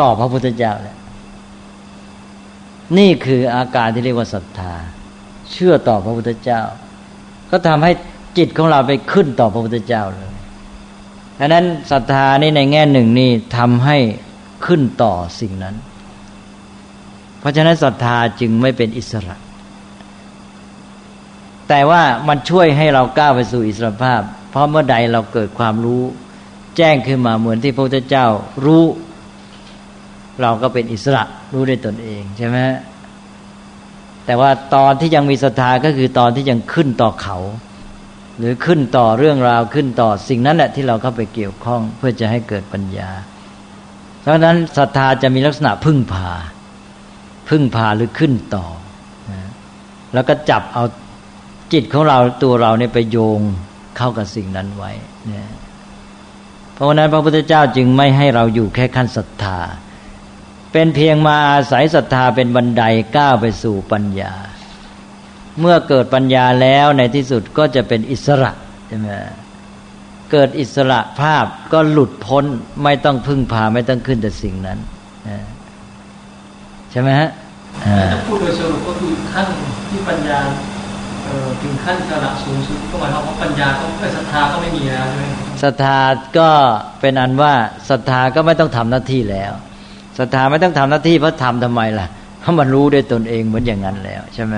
[0.00, 0.96] ต่อพระพุทธเจ้าแหละ
[2.98, 4.74] นี่คืออาการที่เรียกว่าศรัทธา
[5.52, 6.60] เชื่อต่อพระพุทธเจ้า
[7.50, 7.92] ก็ทำให้
[8.38, 10.31] จิตของเราไปขึ้นต่อพระพุทธเจ้าเลย
[11.38, 13.98] ดังนั้นศรัทธานี่ในแง่หนึ่งนี่ทำให้
[14.66, 15.76] ขึ้นต่อสิ่งนั้น
[17.38, 19.36] เพราะฉะนั้นศรัทธาจึงไม่เป็นอิสระ
[21.68, 24.20] แต่ว่ามันช่วยให้เราก้าวไปสู่อิสรภาพ
[24.50, 26.02] เพราะเมื่อใดเราเกิดความรู้
[26.76, 28.26] แจ้งขึ้นมาเหมือนที่พระพุทธเจ้า
[28.64, 28.84] รู้
[30.40, 31.22] เราก็เป็นอิสระ
[31.52, 32.56] รู้ได้ตนเองใช่ไหม
[34.26, 37.36] แต่ว่าตอนที่ยังมีศรัทธาก็คือตอนที่ยังขึ้นต่อเขา
[38.38, 43.10] หรือขึ้นต่อเรื่องราวขึ้นต่อสิ่งนั้นแหละที่เราเข้าไปเกี่ยวข้องเพื่อจะให้เกิดปัญญา
[44.22, 46.30] เพราะนั้นศรัทธาจะมีลักษณะพึ่งพา
[47.48, 48.66] พึ่งพาหรือขึ้นต่อ
[50.14, 50.84] แล้วก็จับเอา
[51.72, 53.40] จิตของเราตัวเราเนี่ยไปโยง
[53.96, 54.90] เข้ากับสิ่งนั้นไว้
[56.74, 59.58] เพราะนั้นพระพุทธเจ้าจึงไม่ให้เราอยู่แค่ขั้นศรัทธา
[60.72, 62.82] เป็นเพียงมาอาศัยศรัทธาเป็นบันได
[63.16, 64.32] ก้าวไปสู่ปัญญา
[65.60, 68.50] เมื่อเกิดปัญญาแล้วในที่สุดก็จะเป็นอิสระ
[68.88, 69.10] ใช่ไหม
[70.32, 72.44] เกิดอิสระภาพก็หลุดพ้น
[72.84, 74.78] ไม่ต้องพึ่งพาไม่ต้องขึ้นแต่สิ่งนั้น
[76.90, 77.30] ใช่ไหมฮะ
[78.12, 79.46] ถ้าพูดโดยสรุปก็คือขั้น
[79.88, 80.38] ที่ปัญญา
[81.62, 85.24] ถึงขั้นสระสูงสุดก็หมายความว่าปัญญาก็ศรัทธาก็ไม่มีแล้วใช่ไหม
[85.62, 85.98] ศรัทธา
[86.38, 86.50] ก็
[87.00, 87.52] เป็นอันว่า
[87.90, 89.52] ศรัทธาก็ไม่ต้องทำหน้าที่แล้ว
[90.18, 92.06] ศรัทธาไม่ต้องทำหน้าที่เพราะทำทำไมล่ะ
[92.40, 94.54] เพราะมันรู้ด้วยตนเองเหมือนอย่างนั้นแล้วใช่ไหม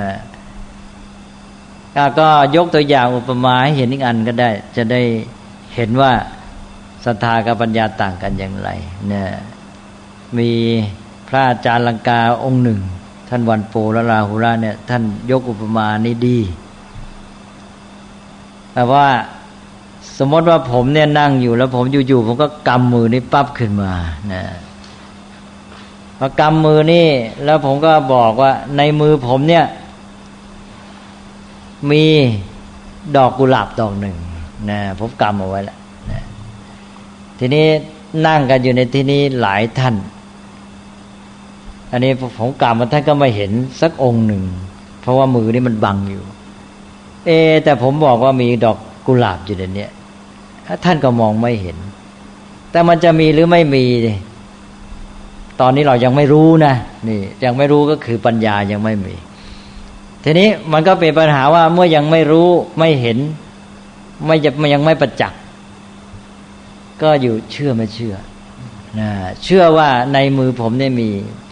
[2.19, 5.03] ก็ยกตัวอย่างอุปมาให้เห็นอีกอันก็ได้ จะได้
[5.75, 6.13] เห็นว่า
[7.05, 8.71] ศรัทธากับปัญญาต่างกันอย่างไร
[9.09, 9.29] เนี่ย
[10.39, 10.51] มี
[11.29, 12.81] พระอาจารย์ลังกาองค์หนึ่ง
[13.29, 16.39] ท่านวันโปและราหุระเนี่ย ท่านยกอุปมานี้ดี
[18.73, 19.07] แต่ว่า
[20.19, 23.93] สมมติว่าผมเนี่ยนั่งอยู่แล้วผมอยู่ๆผมก็กำมือนี่ปั๊บขึ้นมา
[24.33, 24.45] นะ
[26.19, 27.07] พอกำมือนี่
[27.45, 29.65] แล้วผมก็บอกว่าในมือผมเนี่ย
[31.91, 32.05] มี
[33.17, 34.17] ดอกกุหลาบดอกหนึ่ง
[34.71, 35.79] นะผมกำเอาไว้แล้ว
[36.11, 36.23] นะ
[37.39, 37.67] ทีนี้
[38.27, 39.95] นั่งกันอยู่ในที่นี้หลายท่าน
[41.91, 43.51] อันนี้ผมกำมาท่านก็ไม่เห็น
[43.81, 44.43] สักองค์หนึ่ง
[45.01, 46.25] เพราะว่ามือนี่มันบังอยู่
[47.27, 47.31] เอ
[47.65, 49.87] แต่ผมบอกว่ามีดอกกุหลาบอยู่ในนี้
[50.85, 51.77] ท่านก็มองไม่เห็น
[52.71, 53.85] แต่มันจะมีหรือไม่มี
[55.61, 56.75] ตอนนี้เรายังไม่รู้นะ
[57.09, 59.15] นี่ ยังไม่รู้ก็คือปัญญายังไม่มี
[60.27, 62.49] ทีนี้มันก็เป็นปัญหาว่าเมื่อยังไม่รู้
[62.79, 63.19] ไม่เห็น
[64.27, 64.37] ไม่
[64.75, 65.41] ยังไม่ประจักษ์
[67.03, 68.15] ก็อยู่เชื่อไม่เชื่อ
[68.99, 69.11] นะ
[69.43, 71.09] เชื่อว่าในมือผมเนี่ยมี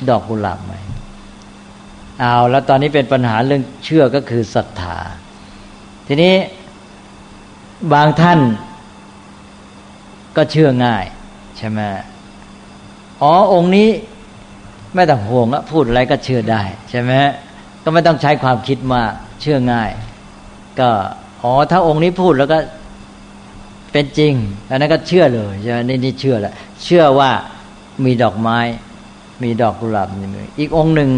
[0.09, 0.73] ดอกกุหลาบไหม
[2.21, 4.99] เอาแล้วตอนนี้เป็นปัญหาเรื่องเชื่อก็คือศรัทธา
[6.07, 6.35] ทีนี้
[7.93, 8.41] บางท่าน
[10.37, 11.05] ก็เชื่อง่าย
[11.57, 11.81] ใช่ไหม
[13.23, 13.89] อ๋อองค์นี้
[14.95, 17.13] ไม่ต้องห่วงพูดอะไรก็เชื่อได้ ใช่ไหม
[17.83, 19.91] ก็ไม่ต้องใช้ความคิดมากเชื่อง่าย
[20.81, 20.91] ก็
[21.43, 22.59] อ๋อถ้าองค์นี้พูดแล้วก็
[23.93, 24.33] เป็นจริง
[24.71, 26.55] อันนั้นก็เชื่อเลยใช่ไหมนี่นี่เชื่อแหละ
[26.85, 27.31] เชื่อว่า
[28.05, 28.59] มีดอกไม้
[29.43, 31.11] มีดอกกุหลาบในมืออีกองค์หนึ่ง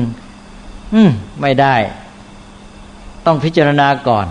[0.95, 1.11] อืม
[1.41, 1.75] ไม่ได้
[3.27, 4.27] ต้องพิจารณาก่อน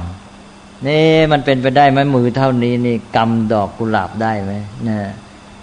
[0.88, 4.52] นี่มันเป็นไปได้ไหมมือเท่านี้นี่กำดอกกุหลาบได้ไหม
[4.88, 4.98] นะ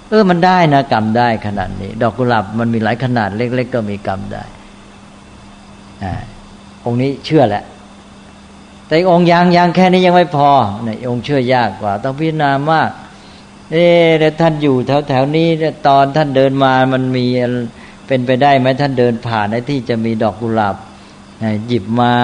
[0.09, 4.45] เออมันได้นะกำได้ขนาดนี้ ดอกกุหลาบมันมีหลายขนาดเล็ก ๆ ก็มีกำได้
[6.05, 6.15] อ่า
[6.85, 7.65] องค์นี้เชื่อแหละ
[8.87, 10.51] แต่องค์ยังยังแค่นี้ยังไม่พอ
[10.85, 12.91] เนี่ยองค์เชื่อยากกว่า ต้องพิจารณามาก
[13.73, 15.49] เอ๊ะท่านอยู่แถวแถวนี้
[15.89, 17.27] ตอนท่านเดินมามันมี
[18.07, 20.77] เป็นไปได้ไหมท่านเดินผ่านในที่จะมีดอกกุหลาบ
[21.69, 22.15] หยิบมา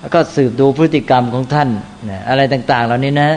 [0.00, 1.68] แล้วก็สืบดูพฤติกรรมของท่าน
[2.28, 3.30] อะไรต่าง ๆ เหล่านี้นะ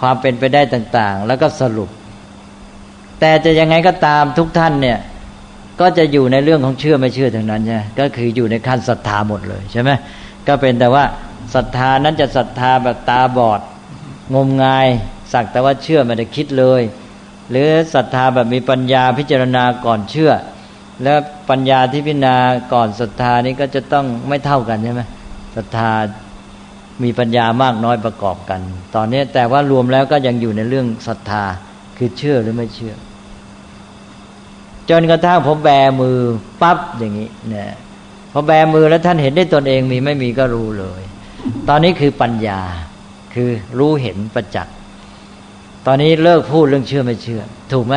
[0.00, 1.90] ความเป็นไปได้ต่าง ๆ แล้วก็สรุป
[3.20, 4.98] แต่จะยังไงก็ตามทุกท่านเนี่ย
[5.80, 9.90] ก็จะอยู่ในเรื่องของเชื่อไม่เชื่อทั้งนั้นใช่ก็คืออยู่ในขั้นศรัทธาหมดเลยใช่ไหม
[10.48, 11.04] ก็เป็นแต่ว่า
[11.54, 13.60] ศรัทธานั้นจะศรัทธาแบบตาบอด
[14.34, 14.86] งมงาย
[15.32, 16.82] สักแต่ว่าเชื่อไม่ได้คิดเลย
[17.50, 20.32] หรือศรัทธาแบบมีปัญญาพิจารณาก่อนเชื่อ
[21.02, 21.18] แล้ว
[21.50, 22.36] ปัญญาที่พิจารณา
[22.72, 25.02] ก่อนศรัทธานี้ก็จะต้องไม่เท่ากันใช่ไหม
[25.56, 25.90] ศรัทธา
[27.02, 28.60] มีปัญญามากน้อยประกอบกัน
[28.94, 31.44] ตอนนี้แต่ว่ารวมแล้วก็ยังอยู่ในเรื่องศรัทธา
[31.96, 32.94] คือเชื่อหรือไม่เชื่อ
[34.90, 35.70] จนกระทั่งผมแบ
[36.00, 36.18] มือ
[36.62, 37.72] ปั๊บอย่างนี้เนี่ย
[38.32, 41.02] พอแบมือแล้วท่านเห็นได้ตนเองมีไม่มีก็รู้เลย
[41.68, 42.60] ตอนนี้คือปัญญา
[43.34, 44.74] คือรู้เห็นประจักษ์
[45.86, 47.94] ตอนนี้เลิกพูดเรื่องเชื่อไม่เชื่อ ถูกไหม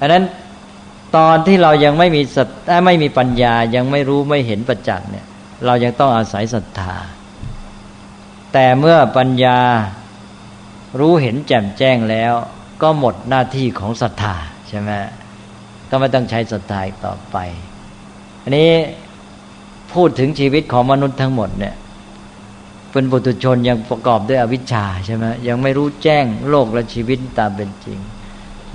[0.00, 0.24] อันนั้น
[1.16, 2.48] ตอนที่เรายังไม่มีสัต
[2.86, 5.26] ไม่มีปัญญายังไม่รู้ไม่เห็นประจักษ์เนี่ย
[5.64, 6.96] เรายังต้องอาศัยศรัทธา
[8.52, 9.58] แต่เมื่อปัญญา
[11.00, 12.32] รู้เห็นแจ่มแจ้งแล้ว
[12.82, 14.34] ก็หมดหน้าที่ของศรัทธา
[14.68, 14.90] ใช่ไหม
[15.90, 17.36] ก็ไม่ต้องใช้ศรัทธาต่อไป
[18.42, 18.70] อันนี้
[19.94, 21.74] พูดถึงชีวิตของมนุษย์ทั้งหมดเนี่ย
[22.92, 27.98] เป็นบุตุชนยังประกอบด้วยอวิชชาใช่ไหมยังไม่รู้แจ้งโลกและชีวิตตามเป็นจริง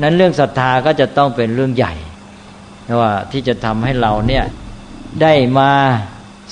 [0.02, 1.94] นั้นเรื่องศรัทธาก็จะต้องเป็นเรื่องใหญ่
[3.02, 4.46] ว่าที่จะทำให้เราเนี่ย
[5.22, 5.72] ได้มา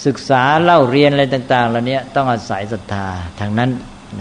[0.05, 3.07] ศึกษาเล่าเรียนอะไรต่างๆเหล่านี้ต้องอาศัยศรัทธา
[3.39, 3.69] ทางนั้น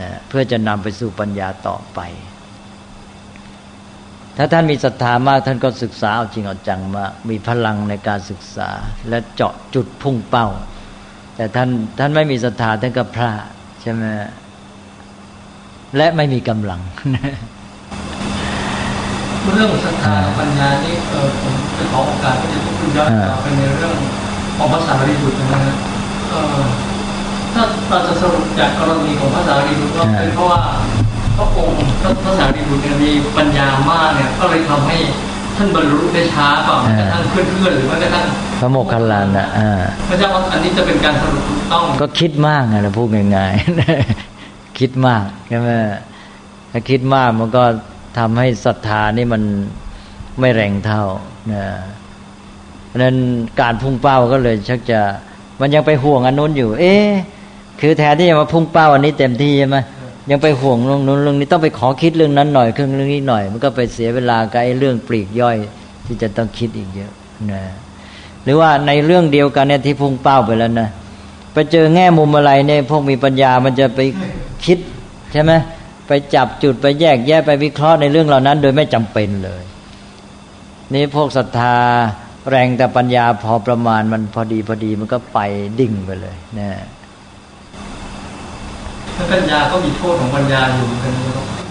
[0.01, 2.01] นะเพื่อจะนำไปสู่ปัญญาต่อไป
[4.41, 8.69] ถ้าท่านมีศรัทธามากท่านก็ศึกษาเอาจริงเอาจังมากมีพลังในการศึกษา
[9.09, 10.47] และเจาะจุดพุ่งเป้า
[11.37, 11.69] แต่ท่าน
[11.99, 13.41] ท่านไม่มีศรัทธาท่านก็พลาด
[13.81, 14.03] ใช่ไหม
[15.97, 16.81] และไม่มีกำลัง
[19.55, 23.95] เรื่องศรัทธาปัญญานี่เออผมจะขอโอกาสที่จะพูดย้อนกลับไปในเรื่อง
[24.57, 25.77] ของภาษารีบุตรนะฮะ
[27.55, 30.61] ถ้าเราจะสรุปจากกรณีของภาษารีบุตรก็เป็นเพราะว่า
[31.39, 31.77] พระองค์
[32.25, 34.97] ภาษารีบุตรมีปัญญามากเนี่ยก็เลยทำให้
[35.57, 38.27] ท่านบรรลุได้ช้าเปล่ากระทั่งเพื่อนๆหรือว่ากระทั่ง
[38.59, 39.71] พระโมคคัลลานะอ่า
[40.09, 45.69] พระเจ้าอันนี้จะเป็นการสรุปถูกต้อง ก็คิดมากไงเราพูดง่ายๆคิดมากใช่ไหม
[46.73, 47.65] ถ้าคิดมากมันก็
[48.19, 49.43] ทำให้ศรัทธานี่มัน
[50.41, 51.05] ไม่แรงเท่า
[51.53, 51.65] นะ
[52.87, 53.17] เพราะนั้น
[53.61, 55.01] การพุ่งเป้าก็เลยชักจะ
[55.61, 56.95] มันยังไปห่วงอันนู้นอยู่ เอ๊
[57.81, 59.79] คือแทนที่จะมาพุ่งเป้าอันนี้เต็มที่ใช่ไหม
[60.31, 65.57] ยังไปห่วงเรื่องนู้นเรื่องนี้ต้องไปขอคิดเรื่องนั้นหน่อยเรื่องเรื่องนี้หน่อย มันก็ไปเสียเวลากับไอ้เรื่องปลีกย่อย
[66.07, 67.13] ที่จะต้องคิดอีกเยอะ
[67.53, 67.63] นะ
[68.45, 70.89] หรือว่าในเรื่องเดียวกันเนี่ยที่พุ่งเป้าไปแล้วนะ
[71.53, 74.01] ไปเจอแง่มุมอะไรเนี่ยพวกมีปัญญามันจะไป
[74.65, 74.79] คิด
[75.33, 75.53] ใช่ไหม
[76.07, 79.63] ไปจับจุดไปแยกแยะไปวิเคราะห์ในเรื่องเหล่านั้น โดยไม่จำเป็นเลย
[80.95, 81.77] นี่พวกศรัทธา
[82.51, 85.39] แรงแต่ปัญญาพอประมาณมันพอดีพอดีมันก็ไป
[85.81, 86.69] ดิ่งไปเลยนะ
[89.33, 91.13] ปัญญาก็มีโทษของปัญญาอยู่กัน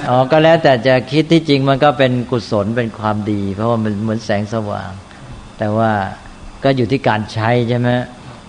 [0.10, 4.92] อ๋อก็แล้วแต่จะคิดที่จริงมันก็เป็นกุศลเป็นความดี เพราะว่ามันเหมือนแสงสว่าง
[5.58, 5.92] แต่ว่า
[6.64, 7.90] ก็อยู่ที่การใช้ใช่ไหม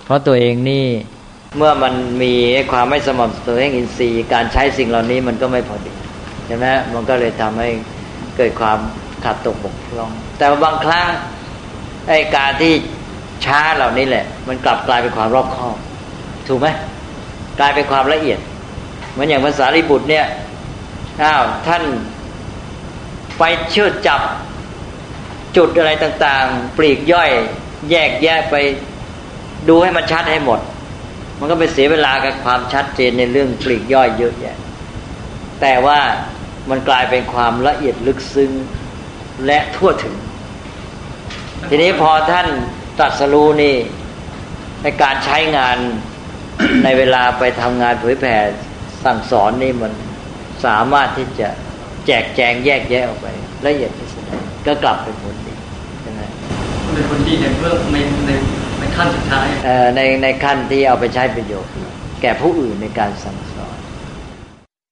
[0.04, 0.86] เพราะตัวเองนี่
[1.58, 2.34] เมื่อมันมี
[2.72, 5.92] ความไม่สม่ำเสมอแห่งอินทรีย์การใช้สิ่งเหล่านี้มันก็ไม่พอดี
[6.46, 7.68] ใช่ไหมมันก็เลยทำให้
[8.36, 8.78] เกิดความ
[9.24, 11.06] ขาดตกบกพร่อง แต่บางครั้ง
[12.08, 12.72] ไอ้การที่
[13.44, 15.76] ช้าเหล่านี้แหละ มันกลับกลายเป็นความรอบคอบ
[16.48, 16.68] ถูกไหม
[17.60, 18.38] กลายเป็นความละเอียด
[19.18, 20.26] มือนอย่างภาษาลิบุตรเนี่ย
[21.22, 21.82] อ้าวท่าน
[23.38, 24.20] ไปเชื่อจับ
[25.56, 27.30] จุดอะไรต่างๆ ปลีกย่อย
[27.90, 28.56] แยกแยะไป
[29.68, 30.60] ดูให้มันชัดให้หมด
[31.38, 34.56] มันก็ไปเสียเวลากับความชัดเจนในเรื่องปลีกย่อยเยอะแยะ
[35.60, 36.00] แต่ว่า
[36.70, 38.52] มันกลายเป็นความละเอียดลึกซึ้ง
[39.46, 40.16] และทั่วถึง
[41.68, 42.46] ทีนี้พอท่าน
[42.98, 43.76] ตรัสรู้นี่
[44.82, 45.76] ในการใช้งาน
[46.84, 48.36] ในเวลาไปทำงานเผยแผ่
[49.04, 49.92] สั่งสอนนี่มัน
[50.64, 51.48] สามารถที่จะ
[52.06, 53.26] แจกแจงแยกแยะออกไป
[53.66, 54.24] ละเอียดที่สุด
[54.66, 55.54] ก็กลับเป็นผลดี
[56.02, 56.22] ใช่ไหม
[56.94, 57.96] เป็นผลดีในเรื่องใน
[58.26, 58.30] ใน
[58.78, 59.46] ในขั้นสุดท้าย
[59.96, 61.72] ในในขั้นที่เอาไปใช้ประโยชน์
[62.22, 63.47] แก่ผู้อื่นในการสั่งสอน